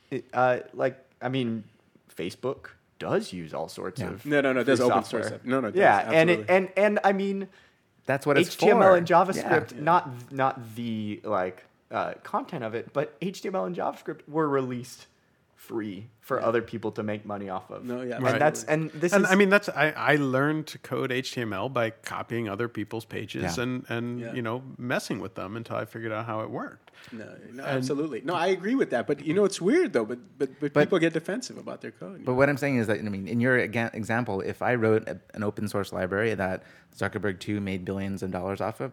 it, 0.09 0.25
uh, 0.33 0.59
like 0.73 0.97
I 1.21 1.29
mean, 1.29 1.63
Facebook 2.15 2.69
does 2.97 3.31
use 3.31 3.53
all 3.53 3.69
sorts 3.69 4.01
Yeah. 4.01 4.07
of 4.09 4.25
No, 4.25 4.41
no, 4.41 4.51
no, 4.53 4.61
it 4.61 4.63
does 4.63 4.79
free 4.79 4.87
open 4.87 5.03
software. 5.03 5.21
source 5.23 5.27
stuff. 5.33 5.45
No, 5.45 5.59
no, 5.61 5.67
it 5.67 5.71
does, 5.73 5.79
yeah, 5.79 6.11
and 6.11 6.29
it, 6.31 6.45
and 6.49 6.69
and 6.75 6.99
I 7.03 7.11
mean, 7.13 7.47
that's 8.07 8.25
what 8.25 8.37
it's 8.39 8.55
HTML 8.55 8.81
for. 8.81 8.97
and 8.97 9.05
JavaScript, 9.07 9.75
Yeah. 9.75 9.81
not 9.83 10.31
not 10.31 10.75
the 10.75 11.21
like 11.23 11.63
uh, 11.91 12.15
content 12.23 12.63
of 12.63 12.73
it, 12.73 12.93
but 12.93 13.19
HTML 13.21 13.67
and 13.67 13.75
JavaScript 13.75 14.21
were 14.27 14.49
released 14.49 15.05
free 15.67 16.07
for 16.21 16.41
other 16.41 16.61
people 16.61 16.91
to 16.91 17.03
make 17.03 17.25
money 17.25 17.49
off 17.49 17.69
of. 17.71 17.83
No, 17.83 18.01
yeah, 18.01 18.15
and 18.15 18.23
Right. 18.23 18.39
that's 18.39 18.63
and 18.65 18.91
this 18.91 19.13
and 19.13 19.25
is 19.25 19.31
I 19.31 19.35
mean 19.35 19.49
that's 19.49 19.69
I, 19.69 19.91
I 19.91 20.15
learned 20.15 20.67
to 20.67 20.77
code 20.77 21.11
HTML 21.11 21.71
by 21.71 21.89
copying 21.91 22.47
other 22.49 22.67
people's 22.67 23.05
pages 23.05 23.57
Yeah. 23.57 23.63
and 23.63 23.85
and 23.89 24.19
Yeah. 24.19 24.33
you 24.33 24.41
know 24.41 24.63
messing 24.77 25.19
with 25.19 25.35
them 25.35 25.55
until 25.57 25.75
I 25.77 25.85
figured 25.85 26.11
out 26.11 26.25
how 26.25 26.41
it 26.41 26.49
worked. 26.49 26.91
no, 27.11 27.27
no, 27.53 27.63
absolutely. 27.63 28.21
No, 28.23 28.33
I 28.35 28.47
agree 28.47 28.75
with 28.75 28.89
that. 28.91 29.05
But 29.07 29.25
you 29.25 29.33
know, 29.33 29.45
it's 29.45 29.59
weird 29.61 29.93
though. 29.93 30.05
But 30.05 30.19
but, 30.39 30.49
but, 30.59 30.73
But- 30.73 30.81
people 30.85 30.99
get 30.99 31.13
defensive 31.13 31.57
about 31.57 31.81
their 31.81 31.91
code. 31.91 32.25
But 32.25 32.35
what 32.35 32.49
I'm 32.49 32.57
saying 32.57 32.77
is 32.77 32.87
that 32.87 32.99
I 32.99 33.03
mean, 33.03 33.27
in 33.27 33.39
your 33.39 33.57
example, 33.57 34.41
if 34.41 34.61
I 34.61 34.75
wrote 34.75 35.07
a, 35.07 35.19
an 35.33 35.43
open 35.43 35.67
source 35.67 35.91
library 35.93 36.33
that 36.35 36.63
Zuckerberg 36.95 37.39
two 37.39 37.59
made 37.59 37.85
billions 37.85 38.23
of 38.23 38.31
dollars 38.31 38.61
off 38.61 38.79
of, 38.81 38.91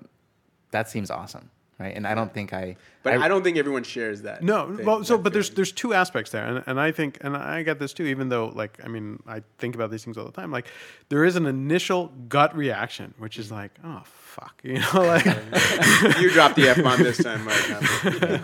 that 0.70 0.88
seems 0.88 1.10
awesome, 1.10 1.50
right? 1.82 1.94
And 1.94 2.06
I 2.06 2.14
don't 2.14 2.32
think 2.32 2.52
I. 2.52 2.76
But 3.02 3.14
I, 3.14 3.28
don't 3.28 3.42
think 3.42 3.56
everyone 3.56 3.82
shares 3.82 4.22
that. 4.22 4.42
No, 4.42 4.76
thing- 4.76 4.86
well, 4.86 5.02
so 5.02 5.16
that 5.16 5.22
but 5.24 5.32
there's 5.32 5.48
feeling. 5.48 5.56
there's 5.56 5.72
two 5.72 5.92
aspects 5.92 6.30
there, 6.30 6.44
and 6.46 6.62
and 6.66 6.80
I 6.80 6.92
think 6.92 7.18
and 7.20 7.36
I 7.36 7.62
get 7.62 7.78
this 7.78 7.92
too. 7.92 8.04
Even 8.04 8.28
though 8.28 8.52
like 8.54 8.78
I 8.84 8.88
mean 8.88 9.20
I 9.26 9.42
think 9.58 9.74
about 9.74 9.90
these 9.90 10.04
things 10.04 10.16
all 10.16 10.24
the 10.24 10.32
time. 10.32 10.52
Like 10.52 10.68
there 11.08 11.24
is 11.24 11.36
an 11.36 11.46
initial 11.46 12.12
gut 12.28 12.56
reaction, 12.56 13.14
which 13.18 13.38
is 13.38 13.50
like 13.50 13.72
oh 13.84 14.02
fuck, 14.32 14.60
you 14.62 14.74
know, 14.78 14.88
like. 14.94 15.24
you 16.20 16.30
dropped 16.30 16.56
the 16.56 16.68
f 16.68 16.82
bomb 16.82 17.02
this 17.02 17.22
time, 17.22 17.44
Mike. 17.44 18.42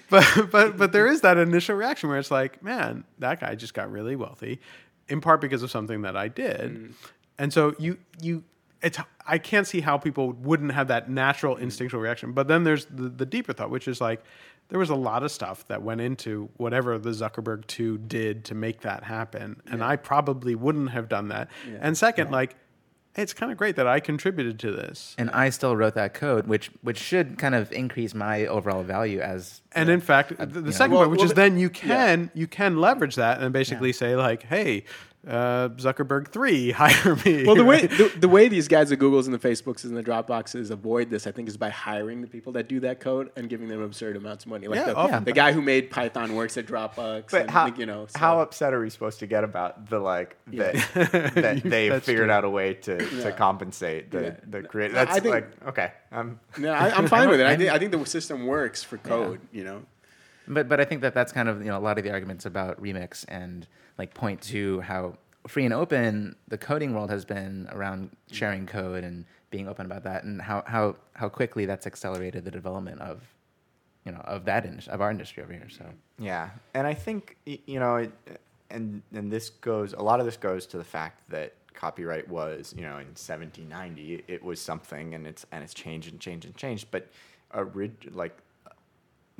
but 0.10 0.50
but 0.50 0.76
but 0.76 0.92
there 0.92 1.06
is 1.06 1.20
that 1.22 1.38
initial 1.38 1.76
reaction 1.76 2.08
where 2.08 2.18
it's 2.18 2.30
like, 2.30 2.62
man, 2.62 3.04
that 3.18 3.40
guy 3.40 3.54
just 3.54 3.74
got 3.74 3.90
really 3.90 4.16
wealthy, 4.16 4.60
in 5.08 5.20
part 5.20 5.40
because 5.40 5.62
of 5.62 5.70
something 5.70 6.02
that 6.02 6.16
I 6.16 6.28
did, 6.28 6.60
mm. 6.60 6.92
and 7.38 7.52
so 7.52 7.74
you 7.78 7.98
you 8.20 8.44
it's 8.82 8.98
I 9.30 9.38
can't 9.38 9.66
see 9.66 9.80
how 9.80 9.96
people 9.98 10.32
wouldn't 10.32 10.72
have 10.72 10.88
that 10.88 11.08
natural 11.08 11.56
instinctual 11.56 12.00
reaction. 12.00 12.32
But 12.32 12.48
then 12.48 12.64
there's 12.64 12.84
the, 12.86 13.08
the 13.08 13.26
deeper 13.26 13.52
thought, 13.52 13.70
which 13.70 13.86
is 13.88 14.00
like 14.00 14.22
there 14.68 14.78
was 14.78 14.90
a 14.90 14.94
lot 14.94 15.22
of 15.22 15.30
stuff 15.30 15.66
that 15.68 15.82
went 15.82 16.00
into 16.00 16.48
whatever 16.56 16.98
the 16.98 17.10
Zuckerberg 17.10 17.66
two 17.66 17.98
did 17.98 18.44
to 18.46 18.54
make 18.54 18.80
that 18.82 19.04
happen, 19.04 19.60
and 19.70 19.82
I 19.82 19.96
probably 19.96 20.54
wouldn't 20.54 20.90
have 20.90 21.08
done 21.08 21.28
that. 21.28 21.48
And 21.80 21.96
second, 21.96 22.30
like. 22.30 22.56
It's 23.16 23.34
kind 23.34 23.50
of 23.50 23.58
great 23.58 23.74
that 23.74 23.88
I 23.88 23.98
contributed 23.98 24.60
to 24.60 24.70
this. 24.70 25.16
and 25.18 25.30
I 25.30 25.50
still 25.50 25.74
wrote 25.76 25.94
that 25.96 26.14
code, 26.14 26.46
which 26.46 26.70
which 26.82 26.96
should 26.96 27.38
kind 27.38 27.56
of 27.56 27.72
increase 27.72 28.14
my 28.14 28.46
overall 28.46 28.84
value 28.84 29.18
as. 29.18 29.62
And 29.72 29.88
in 29.88 30.00
fact, 30.00 30.28
the, 30.38 30.46
the 30.46 30.60
you 30.60 30.64
know. 30.66 30.70
second 30.70 30.92
Well, 30.94 31.00
point, 31.02 31.10
which 31.10 31.18
well, 31.18 31.24
is 31.24 31.30
the- 31.32 31.42
then 31.42 31.58
you 31.58 31.70
can 31.70 32.30
you 32.34 32.46
can 32.46 32.80
leverage 32.80 33.16
that 33.16 33.40
and 33.42 33.52
basically 33.52 33.92
say 33.92 34.14
like, 34.14 34.44
hey, 34.44 34.84
uh, 35.28 35.68
Zuckerberg 35.70 36.28
three, 36.28 36.70
hire 36.72 37.14
me. 37.24 37.44
Well, 37.44 37.54
the 37.56 37.64
way 37.64 37.86
the, 37.86 38.10
the 38.18 38.28
way 38.28 38.48
these 38.48 38.68
guys, 38.68 38.88
the 38.88 38.96
Googles 38.96 39.26
and 39.26 39.34
the 39.34 39.38
Facebooks 39.38 39.84
and 39.84 39.94
the 39.96 40.02
Dropboxes 40.02 40.70
avoid 40.70 41.10
this, 41.10 41.26
I 41.26 41.30
think, 41.32 41.48
is 41.48 41.56
by 41.58 41.68
hiring 41.68 42.22
the 42.22 42.26
people 42.26 42.52
that 42.54 42.68
do 42.68 42.80
that 42.80 43.00
code 43.00 43.30
and 43.36 43.48
giving 43.48 43.68
them 43.68 43.82
absurd 43.82 44.16
amounts 44.16 44.44
of 44.44 44.50
money. 44.50 44.66
Like 44.66 44.78
Yeah, 44.78 44.86
the, 44.86 44.96
often. 44.96 45.24
the 45.24 45.32
guy 45.32 45.52
who 45.52 45.60
made 45.60 45.90
Python 45.90 46.34
works 46.34 46.56
at 46.56 46.66
Dropbox. 46.66 47.30
But 47.30 47.42
and, 47.42 47.50
how 47.50 47.66
you 47.66 47.84
know, 47.86 48.06
so- 48.06 48.18
how 48.18 48.40
upset 48.40 48.72
are 48.72 48.80
we 48.80 48.88
supposed 48.88 49.18
to 49.20 49.26
get 49.26 49.44
about 49.44 49.90
the 49.90 49.98
like 49.98 50.36
that 50.48 50.74
that 51.34 51.62
they've 51.64 52.02
figured 52.02 52.26
true. 52.26 52.32
out 52.32 52.44
a 52.44 52.50
way 52.50 52.74
to, 52.74 52.92
Yeah. 53.14 53.24
to 53.24 53.32
compensate 53.32 54.10
the 54.10 54.22
Yeah. 54.22 54.34
the 54.48 54.62
creator? 54.62 54.96
I 54.98 55.04
That's 55.04 55.20
think- 55.20 55.34
like 55.34 55.66
okay, 55.66 55.92
um, 56.12 56.40
No, 56.56 56.72
I, 56.72 56.90
I'm 56.96 57.06
fine 57.06 57.28
with 57.28 57.40
it. 57.40 57.46
I 57.46 57.56
think, 57.56 57.70
I 57.70 57.78
think 57.78 57.92
the 57.92 58.04
system 58.06 58.46
works 58.46 58.82
for 58.82 58.96
code. 58.96 59.40
You 59.52 59.64
know, 59.64 59.82
But 60.50 60.68
but 60.68 60.80
I 60.80 60.84
think 60.84 61.00
that 61.02 61.14
that's 61.14 61.32
kind 61.32 61.48
of 61.48 61.60
you 61.60 61.68
know 61.68 61.78
a 61.78 61.80
lot 61.80 61.96
of 61.96 62.04
the 62.04 62.10
arguments 62.10 62.44
about 62.44 62.82
remix 62.82 63.24
and 63.28 63.66
like 63.96 64.12
point 64.12 64.42
to 64.42 64.80
how 64.80 65.16
free 65.46 65.64
and 65.64 65.72
open 65.72 66.36
the 66.48 66.58
coding 66.58 66.92
world 66.92 67.08
has 67.08 67.24
been 67.24 67.68
around 67.72 68.10
sharing 68.30 68.66
code 68.66 69.04
and 69.04 69.24
being 69.50 69.68
open 69.68 69.86
about 69.86 70.04
that 70.04 70.24
and 70.24 70.42
how 70.42 70.62
how 70.66 70.96
how 71.14 71.28
quickly 71.28 71.66
that's 71.66 71.86
accelerated 71.86 72.44
the 72.44 72.50
development 72.50 73.00
of 73.00 73.22
you 74.04 74.12
know 74.12 74.20
of 74.24 74.44
that 74.44 74.64
industry, 74.66 74.92
of 74.92 75.00
our 75.00 75.10
industry 75.10 75.42
over 75.42 75.52
here. 75.52 75.68
So 75.70 75.84
Yeah, 76.18 76.50
and 76.74 76.86
I 76.86 76.94
think 76.94 77.36
you 77.46 77.78
know, 77.78 77.96
it, 77.96 78.12
and 78.70 79.02
and 79.14 79.30
this 79.30 79.50
goes 79.50 79.92
a 79.92 80.02
lot 80.02 80.20
of 80.20 80.26
this 80.26 80.36
goes 80.36 80.66
to 80.66 80.78
the 80.78 80.84
fact 80.84 81.30
that 81.30 81.54
copyright 81.74 82.28
was 82.28 82.74
you 82.76 82.82
know 82.82 82.98
in 82.98 83.06
1790 83.14 84.24
it 84.26 84.42
was 84.42 84.60
something 84.60 85.14
and 85.14 85.26
it's 85.26 85.46
and 85.52 85.62
it's 85.62 85.74
changed 85.74 86.10
and 86.10 86.20
changed 86.20 86.46
and 86.46 86.56
changed, 86.56 86.88
but 86.90 87.08
orig- 87.54 88.10
like 88.12 88.36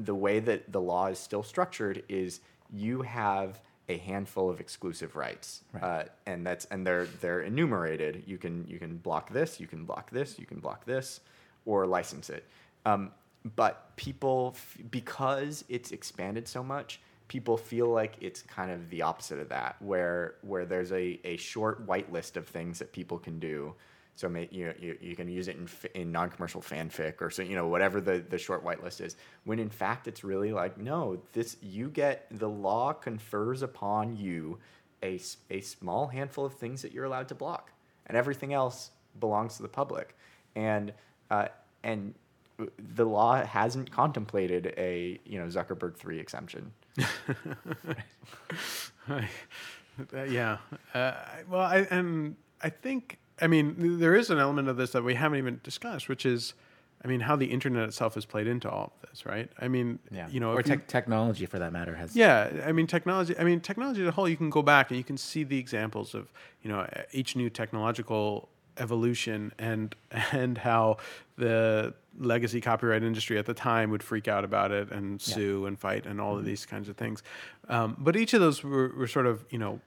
the 0.04 0.14
way 0.14 0.40
that 0.40 0.72
the 0.72 0.80
law 0.80 1.06
is 1.06 1.18
still 1.18 1.42
structured 1.42 2.02
is 2.08 2.40
you 2.72 3.02
have 3.02 3.60
a 3.88 3.96
handful 3.98 4.48
of 4.48 4.60
exclusive 4.60 5.16
rights, 5.16 5.62
Right. 5.72 5.82
uh, 5.82 6.04
and 6.26 6.46
that's 6.46 6.64
and 6.66 6.86
they're 6.86 7.06
they're 7.20 7.42
enumerated. 7.42 8.22
You 8.26 8.38
can 8.38 8.64
you 8.68 8.78
can 8.78 8.96
block 8.98 9.30
this, 9.32 9.58
you 9.60 9.66
can 9.66 9.84
block 9.84 10.10
this, 10.10 10.38
you 10.38 10.46
can 10.46 10.60
block 10.60 10.84
this, 10.84 11.20
or 11.66 11.86
license 11.86 12.30
it. 12.30 12.44
Um, 12.86 13.10
but 13.56 13.96
people, 13.96 14.52
f- 14.54 14.78
because 14.90 15.64
it's 15.68 15.90
expanded 15.92 16.46
so 16.46 16.62
much, 16.62 17.00
people 17.26 17.56
feel 17.56 17.88
like 17.88 18.14
it's 18.20 18.42
kind 18.42 18.70
of 18.70 18.88
the 18.90 19.02
opposite 19.02 19.38
of 19.40 19.48
that, 19.48 19.76
where 19.80 20.34
where 20.42 20.64
there's 20.64 20.92
a, 20.92 21.18
a 21.24 21.36
short 21.36 21.80
white 21.86 22.12
list 22.12 22.36
of 22.36 22.46
things 22.46 22.78
that 22.78 22.92
people 22.92 23.18
can 23.18 23.38
do. 23.40 23.74
So 24.16 24.28
you, 24.28 24.74
you 24.78 24.98
you 25.00 25.16
can 25.16 25.28
use 25.28 25.48
it 25.48 25.56
in 25.56 25.68
in 25.94 26.12
non-commercial 26.12 26.60
fanfic 26.60 27.22
or 27.22 27.30
so 27.30 27.42
you 27.42 27.54
know 27.56 27.68
whatever 27.68 28.00
the, 28.00 28.24
the 28.28 28.38
short 28.38 28.64
whitelist 28.64 29.00
is. 29.00 29.16
When 29.44 29.58
in 29.58 29.70
fact 29.70 30.08
it's 30.08 30.22
really 30.22 30.52
like 30.52 30.76
no, 30.78 31.20
this 31.32 31.56
you 31.62 31.88
get 31.88 32.26
the 32.30 32.48
law 32.48 32.92
confers 32.92 33.62
upon 33.62 34.16
you 34.16 34.58
a 35.02 35.18
a 35.50 35.60
small 35.60 36.08
handful 36.08 36.44
of 36.44 36.54
things 36.54 36.82
that 36.82 36.92
you're 36.92 37.04
allowed 37.04 37.28
to 37.28 37.34
block, 37.34 37.72
and 38.06 38.16
everything 38.16 38.52
else 38.52 38.90
belongs 39.18 39.56
to 39.56 39.62
the 39.62 39.68
public. 39.68 40.14
And 40.54 40.92
uh, 41.30 41.48
and 41.82 42.14
the 42.94 43.06
law 43.06 43.42
hasn't 43.42 43.90
contemplated 43.90 44.74
a 44.76 45.18
you 45.24 45.38
know 45.38 45.46
Zuckerberg 45.46 45.96
three 45.96 46.18
exemption. 46.18 46.72
Uh, 50.14 50.22
yeah. 50.24 50.58
Uh, 50.94 51.12
well, 51.48 51.60
I, 51.60 51.86
and 51.90 52.36
I 52.62 52.70
think, 52.70 53.18
I 53.40 53.46
mean, 53.46 53.98
there 53.98 54.14
is 54.14 54.30
an 54.30 54.38
element 54.38 54.68
of 54.68 54.76
this 54.76 54.90
that 54.92 55.02
we 55.04 55.14
haven't 55.14 55.38
even 55.38 55.60
discussed, 55.62 56.08
which 56.08 56.26
is, 56.26 56.54
I 57.04 57.08
mean, 57.08 57.20
how 57.20 57.36
the 57.36 57.46
internet 57.46 57.84
itself 57.88 58.14
has 58.14 58.24
played 58.26 58.46
into 58.46 58.68
all 58.70 58.92
of 59.02 59.08
this, 59.08 59.24
right? 59.24 59.50
I 59.58 59.68
mean, 59.68 59.98
yeah, 60.10 60.28
you 60.28 60.40
know, 60.40 60.52
or 60.52 60.60
if 60.60 60.68
you- 60.68 60.80
technology 60.86 61.46
for 61.46 61.58
that 61.58 61.72
matter 61.72 61.94
has 61.96 62.14
yeah, 62.14 62.62
I 62.66 62.72
mean 62.72 62.86
technology. 62.86 63.34
I 63.38 63.44
mean 63.44 63.60
technology 63.60 64.02
as 64.02 64.08
a 64.08 64.12
whole. 64.12 64.28
You 64.28 64.36
can 64.36 64.50
go 64.50 64.62
back 64.62 64.90
and 64.90 64.98
you 64.98 65.04
can 65.04 65.16
see 65.16 65.42
the 65.44 65.58
examples 65.58 66.14
of 66.14 66.32
you 66.62 66.70
know 66.70 66.86
each 67.12 67.36
new 67.36 67.48
technological 67.50 68.48
evolution 68.76 69.52
and 69.58 69.94
and 70.32 70.58
how 70.58 70.96
the 71.36 71.94
legacy 72.18 72.60
copyright 72.60 73.02
industry 73.02 73.38
at 73.38 73.46
the 73.46 73.54
time 73.54 73.90
would 73.90 74.02
freak 74.02 74.28
out 74.28 74.44
about 74.44 74.70
it 74.72 74.90
and 74.90 75.26
Yeah. 75.26 75.34
sue 75.34 75.66
and 75.66 75.78
fight 75.78 76.06
and 76.06 76.20
all 76.20 76.36
of 76.36 76.44
these 76.44 76.66
kinds 76.66 76.88
of 76.88 76.96
things. 76.96 77.22
Um, 77.68 77.96
but 77.98 78.16
each 78.16 78.34
of 78.34 78.40
those 78.40 78.62
were, 78.62 78.92
were 78.96 79.06
sort 79.06 79.26
of 79.26 79.44
you 79.50 79.58
know 79.58 79.80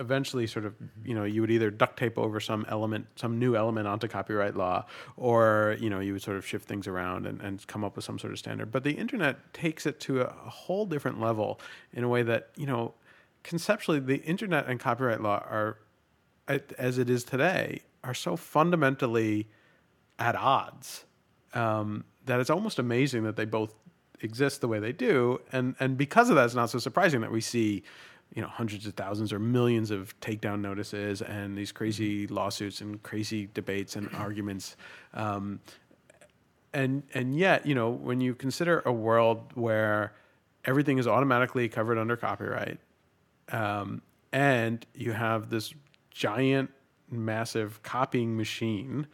eventually 0.00 0.46
sort 0.46 0.64
of 0.64 0.74
you 1.04 1.14
know 1.14 1.24
you 1.24 1.42
would 1.42 1.50
either 1.50 1.70
duct 1.70 1.98
tape 1.98 2.18
over 2.18 2.40
some 2.40 2.64
element 2.68 3.06
some 3.16 3.38
new 3.38 3.54
element 3.54 3.86
onto 3.86 4.08
copyright 4.08 4.56
law 4.56 4.84
or 5.16 5.76
you 5.78 5.90
know 5.90 6.00
you 6.00 6.14
would 6.14 6.22
sort 6.22 6.38
of 6.38 6.46
shift 6.46 6.66
things 6.66 6.88
around 6.88 7.26
and, 7.26 7.40
and 7.42 7.64
come 7.66 7.84
up 7.84 7.94
with 7.94 8.04
some 8.04 8.18
sort 8.18 8.32
of 8.32 8.38
standard. 8.38 8.72
But 8.72 8.82
the 8.82 8.92
internet 8.92 9.52
takes 9.52 9.86
it 9.86 10.00
to 10.00 10.22
a, 10.22 10.32
whole 10.50 10.86
different 10.86 11.20
level 11.20 11.60
in 11.92 12.02
a 12.02 12.08
way 12.08 12.22
that 12.22 12.48
you 12.56 12.66
know 12.66 12.94
conceptually 13.44 14.00
the 14.00 14.16
internet 14.22 14.66
and 14.66 14.80
copyright 14.80 15.20
law 15.20 15.44
are 15.48 15.78
as 16.78 16.98
it 16.98 17.08
is 17.08 17.22
today 17.22 17.82
are 18.02 18.14
so 18.14 18.34
fundamentally 18.36 19.48
at 20.18 20.34
odds 20.34 21.04
um, 21.54 22.04
that 22.26 22.40
it's 22.40 22.50
almost 22.50 22.78
amazing 22.78 23.22
that 23.22 23.36
they 23.36 23.44
both 23.44 23.74
exist 24.22 24.60
the 24.60 24.68
way 24.68 24.78
they 24.78 24.92
do, 24.92 25.40
and 25.52 25.74
and 25.80 25.96
because 25.96 26.30
of 26.30 26.36
that, 26.36 26.44
it's 26.44 26.54
not 26.54 26.70
so 26.70 26.78
surprising 26.78 27.20
that 27.20 27.32
we 27.32 27.40
see 27.40 27.82
you 28.34 28.42
know 28.42 28.48
hundreds 28.48 28.86
of 28.86 28.94
thousands 28.94 29.32
or 29.32 29.38
millions 29.38 29.90
of 29.90 30.18
takedown 30.20 30.60
notices 30.60 31.22
and 31.22 31.56
these 31.56 31.72
crazy 31.72 32.26
lawsuits 32.26 32.80
and 32.80 33.02
crazy 33.02 33.48
debates 33.54 33.96
and 33.96 34.08
arguments. 34.14 34.76
Um, 35.14 35.60
and 36.72 37.02
and 37.14 37.36
yet 37.36 37.66
you 37.66 37.74
know 37.74 37.90
when 37.90 38.20
you 38.20 38.34
consider 38.34 38.82
a 38.86 38.92
world 38.92 39.52
where 39.54 40.12
everything 40.64 40.98
is 40.98 41.06
automatically 41.06 41.68
covered 41.68 41.98
under 41.98 42.16
copyright 42.16 42.78
um, 43.50 44.02
and 44.32 44.86
you 44.94 45.12
have 45.12 45.50
this 45.50 45.74
giant 46.10 46.70
massive 47.10 47.82
copying 47.82 48.36
machine 48.36 49.06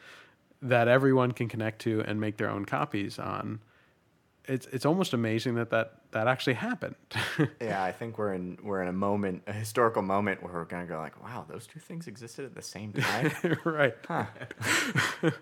that 0.60 0.88
everyone 0.88 1.32
can 1.32 1.48
connect 1.48 1.80
to 1.80 2.02
and 2.02 2.20
make 2.20 2.36
their 2.36 2.50
own 2.50 2.64
copies 2.64 3.18
on 3.18 3.60
it's 4.48 4.66
it's 4.66 4.86
almost 4.86 5.12
amazing 5.12 5.54
that 5.56 5.70
that, 5.70 5.94
that 6.12 6.28
actually 6.28 6.54
happened. 6.54 6.94
Yeah, 7.60 7.82
I 7.82 7.92
think 7.92 8.18
we're 8.18 8.34
in 8.34 8.58
we're 8.62 8.82
in 8.82 8.88
a 8.88 8.92
moment, 8.92 9.42
a 9.46 9.52
historical 9.52 10.02
moment 10.02 10.42
where 10.42 10.52
we're 10.52 10.64
gonna 10.64 10.86
go 10.86 10.98
like, 10.98 11.22
wow, 11.22 11.44
those 11.48 11.66
two 11.66 11.80
things 11.80 12.06
existed 12.06 12.44
at 12.44 12.54
the 12.54 12.62
same 12.62 12.92
time. 12.92 13.32
right. 13.64 13.94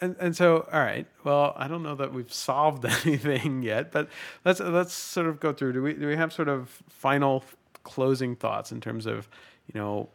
And 0.00 0.16
and 0.18 0.36
so 0.36 0.68
all 0.72 0.80
right 0.80 1.06
well 1.22 1.54
i 1.56 1.68
don't 1.68 1.82
know 1.82 1.94
that 1.94 2.12
we've 2.12 2.30
solved 2.30 2.84
anything 3.06 3.62
yet 3.62 3.92
but 3.92 4.08
let's 4.44 4.58
let's 4.60 4.92
sort 4.92 5.28
of 5.28 5.38
go 5.38 5.52
through. 5.52 5.72
Do 5.72 5.82
we 5.82 5.94
do 5.94 6.08
we 6.08 6.16
have 6.16 6.32
sort 6.32 6.48
of 6.48 6.82
final 6.88 7.44
closing 7.84 8.34
thoughts 8.34 8.72
in 8.72 8.80
terms 8.80 9.06
of 9.06 9.28
you 9.72 9.80
know 9.80 10.08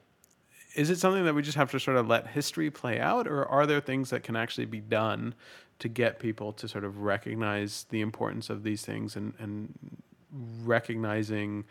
is 0.76 0.90
it 0.90 1.00
something 1.00 1.26
that 1.26 1.34
we 1.34 1.42
just 1.42 1.58
have 1.58 1.72
to 1.72 1.80
sort 1.80 1.98
of 1.98 2.08
let 2.08 2.28
history 2.28 2.70
play 2.70 3.00
out 3.00 3.28
or 3.28 3.46
are 3.46 3.66
there 3.66 3.80
things 3.80 4.10
that 4.12 4.22
can 4.22 4.36
actually 4.36 4.66
be 4.66 4.82
done 4.82 5.34
to 5.80 5.88
get 5.88 6.20
people 6.20 6.54
to 6.54 6.68
sort 6.68 6.84
of 6.84 7.00
recognize 7.00 7.86
the 7.90 8.02
importance 8.02 8.50
of 8.50 8.64
these 8.64 8.84
things 8.84 9.16
and 9.16 9.34
and 9.40 9.74
recognizing 10.64 11.66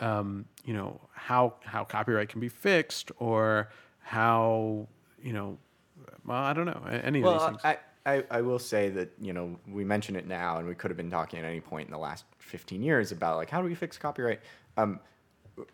um, 0.00 0.46
you 0.64 0.74
know 0.74 1.00
how 1.12 1.54
how 1.64 1.84
copyright 1.84 2.28
can 2.28 2.40
be 2.40 2.48
fixed 2.48 3.12
or 3.18 3.68
how 4.00 4.88
you 5.22 5.32
know 5.32 5.56
well 6.26 6.38
i 6.38 6.52
don't 6.52 6.66
know 6.66 6.82
any 6.88 7.22
of 7.22 7.32
these 7.32 7.48
things 7.48 7.60
I, 7.64 7.78
I 8.06 8.24
I 8.30 8.40
will 8.42 8.58
say 8.58 8.90
that 8.90 9.12
you 9.20 9.32
know 9.32 9.58
we 9.66 9.84
mention 9.84 10.16
it 10.16 10.26
now, 10.26 10.58
and 10.58 10.68
we 10.68 10.74
could 10.74 10.90
have 10.90 10.96
been 10.96 11.10
talking 11.10 11.38
at 11.38 11.44
any 11.44 11.60
point 11.60 11.88
in 11.88 11.92
the 11.92 11.98
last 11.98 12.24
15 12.38 12.82
years 12.82 13.12
about 13.12 13.36
like 13.36 13.50
how 13.50 13.62
do 13.62 13.68
we 13.68 13.74
fix 13.74 13.96
copyright. 13.96 14.40
Um, 14.76 15.00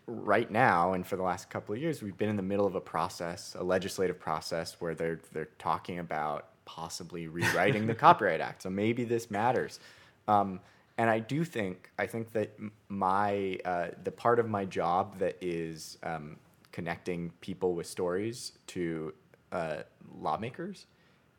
right 0.05 0.49
now, 0.51 0.93
and 0.93 1.05
for 1.05 1.15
the 1.15 1.23
last 1.23 1.49
couple 1.49 1.73
of 1.73 1.81
years, 1.81 2.03
we've 2.03 2.17
been 2.17 2.29
in 2.29 2.35
the 2.35 2.43
middle 2.43 2.67
of 2.67 2.75
a 2.75 2.81
process, 2.81 3.55
a 3.59 3.63
legislative 3.63 4.19
process, 4.19 4.77
where 4.79 4.95
they're 4.95 5.19
they're 5.33 5.49
talking 5.57 5.99
about 5.99 6.49
possibly 6.75 7.27
rewriting 7.27 7.85
the 7.85 7.95
Copyright 7.95 8.41
Act. 8.41 8.63
So 8.63 8.69
maybe 8.69 9.03
this 9.03 9.29
matters. 9.29 9.79
Um, 10.27 10.59
and 10.97 11.09
I 11.09 11.19
do 11.19 11.43
think 11.43 11.89
I 11.97 12.05
think 12.05 12.31
that 12.33 12.57
my 12.89 13.57
uh, 13.65 13.87
the 14.03 14.11
part 14.11 14.39
of 14.39 14.47
my 14.47 14.65
job 14.65 15.19
that 15.19 15.35
is 15.41 15.97
um, 16.03 16.37
connecting 16.71 17.31
people 17.41 17.73
with 17.73 17.87
stories 17.87 18.53
to 18.67 19.13
uh, 19.51 19.77
lawmakers 20.19 20.85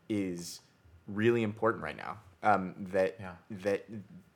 is 0.08 0.60
really 1.06 1.42
important 1.42 1.82
right 1.82 1.96
now. 1.96 2.18
Um, 2.42 2.74
that 2.92 3.16
Yeah. 3.20 3.32
that 3.62 3.86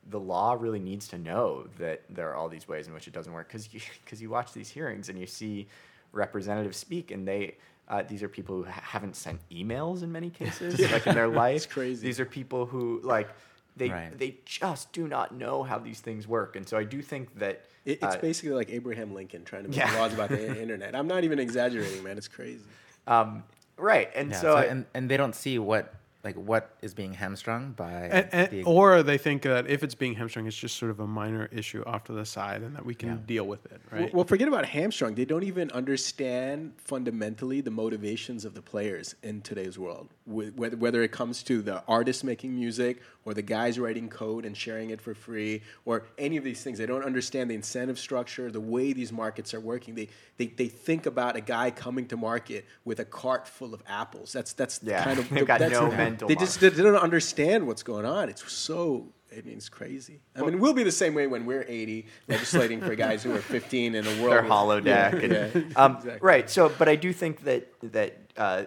the 0.09 0.19
law 0.19 0.53
really 0.53 0.79
needs 0.79 1.07
to 1.09 1.17
know 1.17 1.67
that 1.77 2.03
there 2.09 2.29
are 2.29 2.35
all 2.35 2.47
these 2.47 2.67
ways 2.67 2.87
in 2.87 2.93
which 2.93 3.07
it 3.07 3.13
doesn't 3.13 3.33
work 3.33 3.49
because 3.49 3.73
you, 3.73 3.81
cause 4.05 4.21
you 4.21 4.29
watch 4.29 4.53
these 4.53 4.69
hearings 4.69 5.09
and 5.09 5.19
you 5.19 5.27
see 5.27 5.67
representatives 6.13 6.77
speak 6.77 7.11
and 7.11 7.27
they 7.27 7.57
uh, 7.89 8.03
these 8.03 8.21
are 8.23 8.27
people 8.29 8.55
who 8.57 8.63
ha- 8.63 8.81
haven't 8.83 9.15
sent 9.15 9.39
emails 9.49 10.03
in 10.03 10.11
many 10.11 10.29
cases 10.29 10.79
like 10.91 11.07
in 11.07 11.15
their 11.15 11.27
life 11.27 11.69
crazy. 11.69 12.05
these 12.07 12.19
are 12.19 12.25
people 12.25 12.65
who 12.65 12.99
like 13.03 13.29
they 13.75 13.89
Right. 13.89 14.17
they 14.17 14.37
just 14.45 14.91
do 14.91 15.07
not 15.07 15.33
know 15.33 15.63
how 15.63 15.77
these 15.79 15.99
things 15.99 16.27
work 16.27 16.55
and 16.55 16.67
so 16.67 16.77
i 16.77 16.83
do 16.83 17.01
think 17.01 17.37
that 17.39 17.65
It, 17.85 17.99
it's 18.03 18.15
uh, 18.15 18.19
basically 18.19 18.55
like 18.55 18.69
Abraham 18.69 19.13
Lincoln 19.13 19.43
trying 19.45 19.63
to 19.63 19.69
make 19.69 19.77
Yeah. 19.77 19.97
laws 19.99 20.13
about 20.13 20.29
the 20.29 20.61
internet. 20.63 20.93
I'm 20.95 21.07
not 21.07 21.23
even 21.23 21.39
exaggerating, 21.39 22.03
man. 22.03 22.17
It's 22.17 22.27
crazy. 22.27 22.65
um, 23.07 23.43
right 23.77 24.09
and 24.19 24.31
Yeah, 24.31 24.41
so, 24.41 24.47
so, 24.51 24.57
I- 24.57 24.63
and 24.71 24.85
and 24.93 25.03
they 25.09 25.15
don't 25.17 25.35
see 25.35 25.57
what 25.59 25.93
like 26.27 26.35
what 26.35 26.63
is 26.81 26.93
being 26.93 27.13
hamstrung 27.13 27.71
by 27.71 27.91
and, 28.17 28.27
and- 28.33 28.49
the, 28.51 28.63
or 28.63 29.01
they 29.01 29.17
think 29.17 29.43
that 29.43 29.67
if 29.69 29.81
it's 29.81 29.95
being 29.95 30.15
hamstrung, 30.15 30.45
it's 30.45 30.57
just 30.57 30.75
sort 30.77 30.91
of 30.91 30.99
a 30.99 31.07
minor 31.07 31.47
issue 31.53 31.81
off 31.85 32.03
to 32.03 32.11
the 32.13 32.25
side, 32.25 32.61
and 32.63 32.75
that 32.75 32.85
we 32.85 32.93
can 32.95 33.09
Yeah. 33.09 33.17
deal 33.33 33.47
with 33.47 33.63
it, 33.67 33.79
Well- 33.91 34.01
right? 34.01 34.13
Well, 34.13 34.25
forget 34.25 34.47
about 34.49 34.65
hamstrung. 34.65 35.15
They 35.15 35.25
don't 35.25 35.43
even 35.43 35.71
understand 35.71 36.73
fundamentally 36.77 37.61
the 37.61 37.71
motivations 37.71 38.43
of 38.45 38.53
the 38.55 38.61
players 38.61 39.15
in 39.23 39.41
today's 39.41 39.77
world. 39.79 40.09
Whether, 40.25 40.75
whether 40.75 41.01
it 41.03 41.11
comes 41.13 41.43
to 41.43 41.61
the 41.61 41.81
artist 41.87 42.23
making 42.25 42.53
music 42.53 43.01
or 43.23 43.33
the 43.33 43.41
guys 43.41 43.79
writing 43.79 44.09
code 44.09 44.43
and 44.45 44.55
sharing 44.57 44.89
it 44.89 44.99
for 44.99 45.13
free 45.13 45.61
or 45.85 46.03
any 46.17 46.35
of 46.37 46.43
these 46.43 46.61
things, 46.63 46.77
they 46.77 46.85
don't 46.85 47.03
understand 47.05 47.49
the 47.49 47.55
incentive 47.55 47.97
structure, 47.97 48.51
the 48.51 48.59
way 48.59 48.91
these 48.91 49.11
markets 49.13 49.53
are 49.53 49.59
working. 49.61 49.95
They, 49.95 50.09
they, 50.37 50.47
they 50.47 50.67
think 50.67 51.05
about 51.05 51.35
a 51.37 51.41
guy 51.41 51.71
coming 51.71 52.05
to 52.07 52.17
market 52.17 52.65
with 52.83 52.99
a 52.99 53.05
cart 53.05 53.47
full 53.47 53.73
of 53.73 53.81
apples. 53.87 54.33
That's 54.33 54.51
that's 54.53 54.81
Yeah, 54.83 55.03
kind 55.03 55.19
of 55.19 55.29
they've 55.33 55.45
got 55.47 55.59
that's 55.59 55.71
no 55.73 55.89
the- 56.19 56.25
mental 56.25 56.27
They 56.27 56.35
just 56.35 56.59
they 56.59 56.69
don't 56.83 56.95
understand 56.95 57.67
what's 57.67 57.83
going 57.83 58.05
on. 58.05 58.29
It's 58.29 58.49
so. 58.51 59.13
I 59.31 59.41
mean, 59.41 59.57
it's 59.57 59.67
crazy. 59.69 60.21
I 60.37 60.41
mean, 60.41 60.59
we'll 60.59 60.73
be 60.73 60.83
the 60.83 60.91
same 60.91 61.13
way 61.13 61.27
when 61.27 61.45
we're 61.45 61.65
80, 61.67 62.07
legislating 62.29 62.79
for 62.79 62.95
guys 62.95 63.23
who 63.23 63.35
are 63.35 63.39
15 63.39 63.93
in 63.93 64.07
a 64.07 64.09
world. 64.21 64.31
their 64.31 64.41
with- 64.41 64.51
holodeck. 64.51 64.85
Yeah, 64.85 65.15
and, 65.15 65.31
yeah, 65.33 65.61
um, 65.75 65.95
exactly. 65.97 66.19
Right. 66.21 66.49
So, 66.49 66.71
but 66.79 66.87
I 66.87 66.95
do 66.95 67.11
think 67.11 67.43
that 67.43 67.67
that 67.91 68.17
uh, 68.37 68.63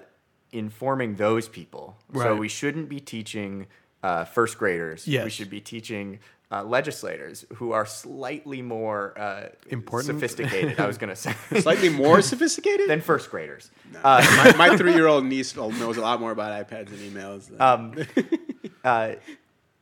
informing 0.53 1.17
those 1.17 1.49
people. 1.49 1.97
So 2.15 2.37
we 2.37 2.49
shouldn't 2.49 2.89
be 2.89 3.01
teaching 3.01 3.67
uh, 4.03 4.25
first 4.25 4.59
graders. 4.59 5.07
Yes. 5.07 5.25
We 5.25 5.31
should 5.31 5.51
be 5.51 5.61
teaching. 5.61 6.19
Uh, 6.53 6.65
legislators 6.65 7.45
who 7.55 7.71
are 7.71 7.87
slightly 7.87 8.61
more 8.61 9.17
uh, 9.17 9.49
Important? 9.69 10.07
sophisticated. 10.07 10.81
I 10.81 10.87
was 10.89 10.99
going 10.99 11.11
to 11.11 11.15
say 11.15 11.33
Slightly 11.61 11.89
more 11.91 12.21
sophisticated? 12.23 12.91
than 12.91 13.01
first 13.01 13.31
graders. 13.31 13.71
Uh, 14.03 14.21
my, 14.59 14.69
my 14.71 14.77
three-year-old 14.77 15.25
niece 15.25 15.55
knows 15.55 15.97
a 15.97 16.01
lot 16.01 16.19
more 16.19 16.33
about 16.33 16.69
iPads 16.69 16.89
and 16.89 16.99
emails. 16.99 17.49
Than, 17.51 17.61
um, 17.61 17.95
uh, 18.85 19.15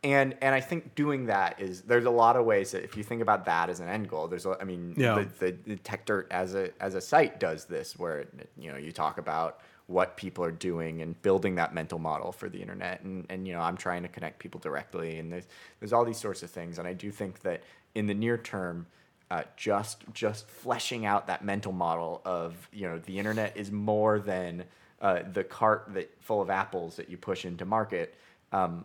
and 0.05 0.37
and 0.43 0.55
I 0.55 0.61
think 0.61 0.95
doing 0.95 1.27
that 1.27 1.59
is 1.61 1.81
there's 1.83 2.05
a 2.05 2.11
lot 2.11 2.37
of 2.37 2.45
ways 2.45 2.71
that 2.73 2.85
if 2.85 2.97
you 2.99 3.03
think 3.03 3.23
about 3.23 3.47
that 3.47 3.71
as 3.71 3.81
an 3.81 3.89
end 3.89 4.09
goal, 4.11 4.29
there's 4.29 4.45
a, 4.47 4.57
I 4.61 4.65
mean 4.65 4.93
Yeah. 4.97 5.25
the, 5.41 5.47
the, 5.47 5.57
the 5.75 5.77
Techdirt 5.77 6.27
as 6.31 6.55
a 6.55 6.71
as 6.83 6.95
a 6.95 7.01
site 7.01 7.41
does 7.41 7.65
this 7.65 7.99
where 7.99 8.27
you 8.59 8.71
know 8.71 8.77
you 8.79 8.93
talk 8.93 9.17
about 9.19 9.61
what 9.89 10.19
people 10.19 10.45
are 10.45 10.53
doing 10.53 11.03
and 11.03 11.21
building 11.23 11.57
that 11.57 11.75
mental 11.75 11.99
model 11.99 12.31
for 12.31 12.49
the 12.49 12.61
internet. 12.61 13.03
And 13.03 13.27
and 13.29 13.49
you 13.49 13.55
know 13.55 13.61
I'm 13.61 13.77
trying 13.77 14.03
to 14.03 14.09
connect 14.09 14.39
people 14.39 14.61
directly 14.61 15.19
and 15.19 15.33
there's 15.33 15.49
there's 15.81 15.93
all 15.93 16.05
these 16.05 16.19
sorts 16.19 16.43
of 16.43 16.51
things. 16.51 16.79
And 16.79 16.87
I 16.87 16.93
do 16.93 17.11
think 17.11 17.41
that 17.41 17.63
in 17.95 18.07
the 18.07 18.15
near 18.15 18.39
term 18.39 18.87
uh, 19.31 19.43
just 19.57 20.05
just 20.13 20.49
fleshing 20.49 21.05
out 21.05 21.27
that 21.27 21.45
mental 21.45 21.73
model 21.73 22.23
of 22.25 22.69
you 22.73 22.89
know 22.89 22.99
the 22.99 23.19
internet 23.19 23.57
is 23.57 23.71
more 23.71 24.19
than 24.19 24.65
uh, 25.03 25.21
the 25.33 25.45
cart 25.45 25.91
that 25.95 26.11
full 26.23 26.41
of 26.41 26.51
apples 26.51 26.97
that 26.97 27.11
you 27.11 27.17
push 27.17 27.45
into 27.45 27.65
market 27.65 28.15
um, 28.53 28.85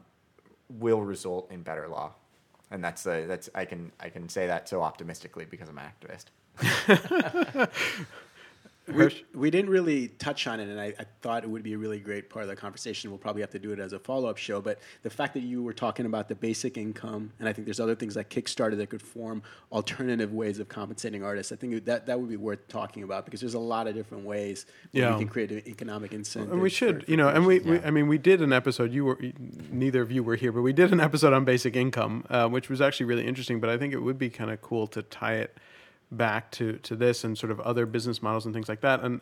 will 0.70 1.02
result 1.02 1.50
in 1.52 1.62
better 1.62 1.88
law, 1.88 2.12
and 2.72 2.84
that's 2.84 3.08
uh, 3.08 3.24
that's 3.28 3.50
I 3.56 3.66
can 3.66 3.92
I 4.00 4.10
can 4.10 4.28
say 4.28 4.48
that 4.48 4.68
so 4.68 4.82
optimistically 4.82 5.46
because 5.46 5.70
I'm 5.70 5.78
an 5.78 5.86
activist. 5.86 6.26
we, 8.88 9.26
we 9.34 9.50
didn't 9.50 9.70
really 9.70 10.10
touch 10.10 10.46
on 10.46 10.60
it, 10.60 10.68
and 10.68 10.80
I, 10.80 10.94
I 11.00 11.06
thought 11.22 11.44
it 11.44 11.50
would 11.50 11.64
be 11.64 11.74
a 11.74 11.78
really 11.78 12.00
great 12.00 12.30
part 12.30 12.44
of 12.44 12.50
the 12.50 12.56
conversation. 12.56 13.10
We'll 13.12 13.18
probably 13.18 13.42
have 13.42 13.52
to 13.52 13.60
do 13.60 13.72
it 13.72 13.80
as 13.80 13.94
a 13.94 14.00
follow-up 14.00 14.38
show. 14.38 14.60
But 14.62 14.80
the 15.04 15.10
fact 15.10 15.34
that 15.36 15.42
you 15.44 15.64
were 15.64 15.72
talking 15.74 16.06
about 16.06 16.28
the 16.28 16.36
basic 16.36 16.78
income, 16.78 17.32
and 17.40 17.48
I 17.48 17.54
think 17.54 17.66
there's 17.66 17.80
other 17.80 17.96
things 17.96 18.16
like 18.18 18.30
Kickstarter 18.30 18.76
that 18.78 18.90
could 18.90 19.02
form 19.02 19.42
alternative 19.72 20.34
ways 20.34 20.60
of 20.60 20.68
compensating 20.68 21.24
artists. 21.24 21.52
I 21.52 21.56
think 21.56 21.86
that 21.86 22.06
that 22.08 22.20
would 22.20 22.30
be 22.30 22.36
worth 22.36 22.68
talking 22.68 23.04
about 23.04 23.24
because 23.26 23.40
there's 23.40 23.54
a 23.54 23.60
lot 23.60 23.88
of 23.88 23.96
different 23.96 24.26
ways 24.26 24.66
Yeah. 24.92 25.14
we 25.14 25.20
can 25.20 25.30
create 25.30 25.52
an 25.52 25.64
economic 25.68 26.12
incentive. 26.14 26.52
and 26.52 26.62
we 26.62 26.70
should, 26.70 27.06
for 27.06 27.12
you 27.12 27.16
know, 27.18 27.30
and 27.30 27.46
we, 27.46 27.60
we, 27.60 27.80
I 27.80 27.90
mean, 27.92 28.08
we 28.08 28.18
did 28.18 28.42
an 28.42 28.52
episode. 28.52 28.92
You 28.92 29.06
were, 29.06 29.20
neither 29.72 30.02
of 30.02 30.12
you 30.12 30.24
were 30.24 30.36
here, 30.36 30.52
but 30.52 30.62
we 30.62 30.74
did 30.74 30.92
an 30.92 31.00
episode 31.00 31.32
on 31.32 31.46
basic 31.46 31.76
income, 31.78 32.26
uh, 32.30 32.50
which 32.50 32.70
was 32.70 32.82
actually 32.82 33.06
really 33.06 33.26
interesting. 33.26 33.62
But 33.62 33.70
I 33.70 33.78
think 33.78 33.94
it 33.94 34.00
would 34.00 34.18
be 34.18 34.30
kind 34.30 34.52
of 34.52 34.62
cool 34.62 34.88
to 34.88 35.02
tie 35.02 35.36
it 35.36 35.58
back 36.18 36.52
to 36.52 36.74
to 36.80 36.96
this 36.96 37.24
and 37.24 37.38
sort 37.38 37.52
of 37.52 37.60
other 37.62 37.86
business 37.86 38.22
models 38.22 38.46
and 38.46 38.54
things 38.54 38.70
like 38.70 38.82
that. 38.82 39.02
And 39.02 39.22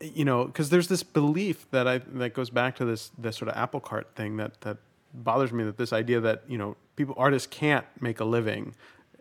you 0.00 0.24
know, 0.24 0.46
because 0.46 0.70
there's 0.70 0.88
this 0.88 1.02
belief 1.02 1.70
that 1.70 1.86
I 1.86 1.98
that 1.98 2.34
goes 2.34 2.50
back 2.50 2.76
to 2.76 2.84
this 2.84 3.10
this 3.16 3.36
sort 3.36 3.48
of 3.48 3.56
apple 3.56 3.80
cart 3.80 4.14
thing 4.14 4.36
that 4.36 4.60
that 4.62 4.78
bothers 5.14 5.52
me. 5.52 5.64
That 5.64 5.76
this 5.76 5.92
idea 5.92 6.20
that 6.20 6.42
you 6.48 6.58
know 6.58 6.76
people 6.96 7.14
artists 7.16 7.46
can't 7.46 7.86
make 8.00 8.20
a 8.20 8.24
living 8.24 8.74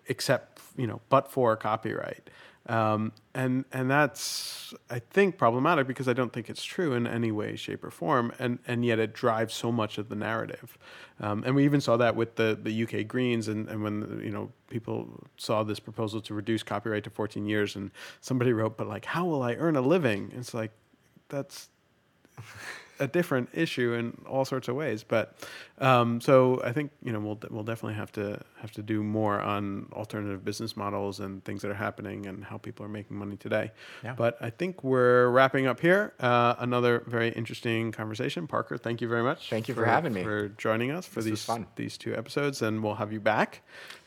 except 0.07 0.59
you 0.75 0.87
know 0.87 0.99
but 1.09 1.31
for 1.31 1.55
copyright 1.55 2.29
um, 2.71 3.11
and 3.35 3.65
and 3.73 3.91
that's 3.91 4.73
I 4.89 4.99
think 4.99 5.37
problematic 5.37 5.87
because 5.87 6.07
I 6.07 6.13
don't 6.13 6.31
think 6.31 6.49
it's 6.49 6.63
true 6.63 6.93
in 6.93 7.05
any 7.05 7.29
way, 7.29 7.57
shape, 7.57 7.83
or 7.83 7.91
form, 7.91 8.31
and 8.39 8.59
and 8.65 8.85
yet 8.85 8.97
it 8.97 9.13
drives 9.13 9.53
so 9.53 9.73
much 9.73 9.97
of 9.97 10.07
the 10.07 10.15
narrative, 10.15 10.77
um, 11.19 11.43
and 11.45 11.53
we 11.53 11.65
even 11.65 11.81
saw 11.81 11.97
that 11.97 12.15
with 12.15 12.37
the 12.37 12.57
the 12.61 12.83
UK 12.83 13.05
Greens, 13.09 13.49
and 13.49 13.67
and 13.67 13.83
when 13.83 14.21
you 14.23 14.31
know 14.31 14.53
people 14.69 15.21
saw 15.35 15.63
this 15.63 15.81
proposal 15.81 16.21
to 16.21 16.33
reduce 16.33 16.63
copyright 16.63 17.03
to 17.03 17.09
14 17.09 17.45
years, 17.45 17.75
and 17.75 17.91
somebody 18.21 18.53
wrote, 18.53 18.77
but 18.77 18.87
like 18.87 19.03
how 19.03 19.25
will 19.25 19.43
I 19.43 19.55
earn 19.55 19.75
a 19.75 19.81
living? 19.81 20.31
It's 20.33 20.53
like 20.53 20.71
that's 21.27 21.67
a 23.01 23.07
different 23.07 23.49
issue 23.53 23.93
in 23.93 24.21
all 24.29 24.45
sorts 24.45 24.67
of 24.67 24.75
ways. 24.75 25.03
But 25.03 25.35
um, 25.79 26.21
so 26.21 26.61
I 26.63 26.71
think 26.71 26.91
you 27.03 27.11
know 27.11 27.19
we'll 27.19 27.39
we'll 27.49 27.63
definitely 27.63 27.95
have 27.95 28.11
to 28.13 28.39
have 28.61 28.71
to 28.73 28.81
do 28.83 29.03
more 29.03 29.41
on 29.41 29.87
alternative 29.93 30.45
business 30.45 30.77
models 30.77 31.19
and 31.19 31.43
things 31.43 31.61
that 31.63 31.71
are 31.71 31.81
happening 31.87 32.27
and 32.27 32.43
how 32.45 32.57
people 32.57 32.85
are 32.85 32.89
making 32.89 33.17
money 33.17 33.35
today. 33.35 33.71
Yeah. 34.03 34.13
But 34.13 34.37
I 34.39 34.49
think 34.51 34.83
we're 34.83 35.29
wrapping 35.29 35.65
up 35.67 35.79
here. 35.79 36.13
Uh, 36.19 36.55
another 36.59 37.03
very 37.07 37.29
interesting 37.29 37.91
conversation. 37.91 38.47
Parker, 38.47 38.77
thank 38.77 39.01
you 39.01 39.07
very 39.07 39.23
much. 39.23 39.49
Thank 39.49 39.67
you 39.67 39.73
for 39.73 39.85
having 39.85 40.13
me. 40.13 40.23
for 40.23 40.49
joining 40.49 40.91
us 40.91 41.05
for 41.07 41.21
This 41.21 41.25
these 41.25 41.43
fun. 41.45 41.67
these 41.75 41.97
two 41.97 42.15
episodes, 42.15 42.61
and 42.61 42.83
we'll 42.83 42.95
have 42.95 43.11
you 43.11 43.19
back 43.19 43.61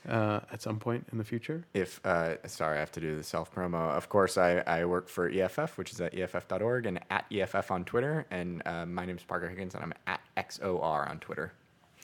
uh, 0.08 0.40
at 0.52 0.62
some 0.62 0.78
point 0.78 1.06
in 1.12 1.18
the 1.18 1.24
future. 1.24 1.64
If 1.74 2.00
uh, 2.04 2.36
sorry, 2.46 2.76
I 2.76 2.80
have 2.80 2.92
to 2.92 3.00
do 3.00 3.16
the 3.16 3.24
self 3.24 3.54
promo. 3.54 3.90
Of 3.90 4.08
course, 4.08 4.36
I, 4.38 4.58
I 4.66 4.84
work 4.84 5.08
for 5.08 5.28
EFF, 5.28 5.78
which 5.78 5.92
is 5.92 6.00
at 6.00 6.14
EFF.org 6.14 6.86
and 6.86 7.00
at 7.10 7.24
EFF 7.32 7.70
on 7.70 7.84
Twitter. 7.84 8.26
And 8.30 8.62
uh, 8.66 8.86
my 8.86 9.04
name 9.06 9.16
is 9.16 9.22
Parker 9.22 9.48
Higgins, 9.48 9.74
and 9.74 9.82
I'm 9.82 9.94
at 10.06 10.20
XOR 10.36 11.08
on 11.08 11.18
Twitter. 11.18 11.52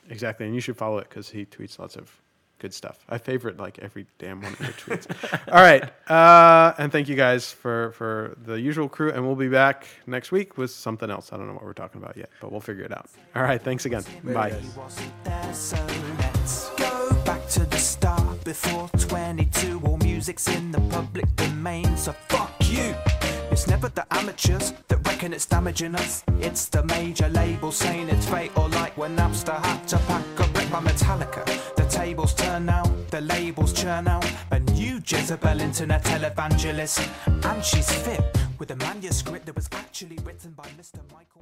Exactly, 0.08 0.46
and 0.46 0.54
you 0.54 0.60
should 0.60 0.76
follow 0.76 0.98
it 0.98 1.08
because 1.08 1.30
he 1.30 1.44
tweets 1.44 1.78
lots 1.78 1.96
of 1.96 2.10
good 2.58 2.74
stuff. 2.74 3.04
I 3.08 3.18
favorite 3.18 3.58
like 3.58 3.78
every 3.80 4.06
damn 4.18 4.40
one 4.40 4.52
of 4.52 4.60
your 4.60 4.70
tweets. 4.70 5.06
All 5.52 5.60
right, 5.60 5.82
uh, 6.10 6.74
and 6.78 6.92
thank 6.92 7.08
you 7.08 7.16
guys 7.16 7.50
for 7.50 7.92
for 7.92 8.36
the 8.44 8.60
usual 8.60 8.88
crew, 8.88 9.10
and 9.10 9.26
we'll 9.26 9.36
be 9.36 9.48
back 9.48 9.86
next 10.06 10.30
week 10.30 10.56
with 10.56 10.70
something 10.70 11.10
else. 11.10 11.32
I 11.32 11.36
don't 11.36 11.46
know 11.48 11.54
what 11.54 11.64
we're 11.64 11.72
talking 11.72 12.00
about 12.02 12.16
yet, 12.16 12.30
but 12.40 12.52
we'll 12.52 12.60
figure 12.60 12.84
it 12.84 12.92
out. 12.92 13.06
All 13.34 13.42
right, 13.42 13.60
thanks 13.60 13.86
again. 13.86 14.04
Bye. 14.24 14.60
Before 18.50 18.88
22. 18.98 19.80
All 19.84 19.96
music's 19.98 20.48
in 20.48 20.72
the 20.72 20.80
public 20.96 21.24
domain, 21.36 21.96
so 21.96 22.10
fuck 22.28 22.52
you. 22.64 22.96
It's 23.52 23.68
never 23.68 23.88
the 23.88 24.04
amateurs 24.10 24.72
that 24.88 25.06
reckon 25.06 25.32
it's 25.32 25.46
damaging 25.46 25.94
us. 25.94 26.24
It's 26.40 26.64
the 26.68 26.82
major 26.82 27.28
label 27.28 27.70
saying 27.70 28.08
it's 28.08 28.26
fatal, 28.26 28.66
like 28.70 28.96
when 28.96 29.16
Napster 29.16 29.56
had 29.66 29.86
to 29.92 29.98
pack 29.98 30.26
a 30.40 30.48
brick 30.48 30.68
by 30.68 30.80
Metallica. 30.80 31.44
The 31.76 31.84
tables 31.84 32.34
turn 32.34 32.66
now, 32.66 32.82
the 33.10 33.20
labels 33.20 33.72
churn 33.72 34.08
out. 34.08 34.28
A 34.50 34.58
new 34.58 35.00
Jezebel 35.06 35.60
internet 35.60 36.02
televangelist, 36.02 36.98
and 37.48 37.64
she's 37.64 37.88
fit 38.04 38.20
with 38.58 38.72
a 38.72 38.76
manuscript 38.76 39.46
that 39.46 39.54
was 39.54 39.68
actually 39.70 40.18
written 40.24 40.50
by 40.54 40.66
Mr. 40.76 40.98
Michael. 41.12 41.40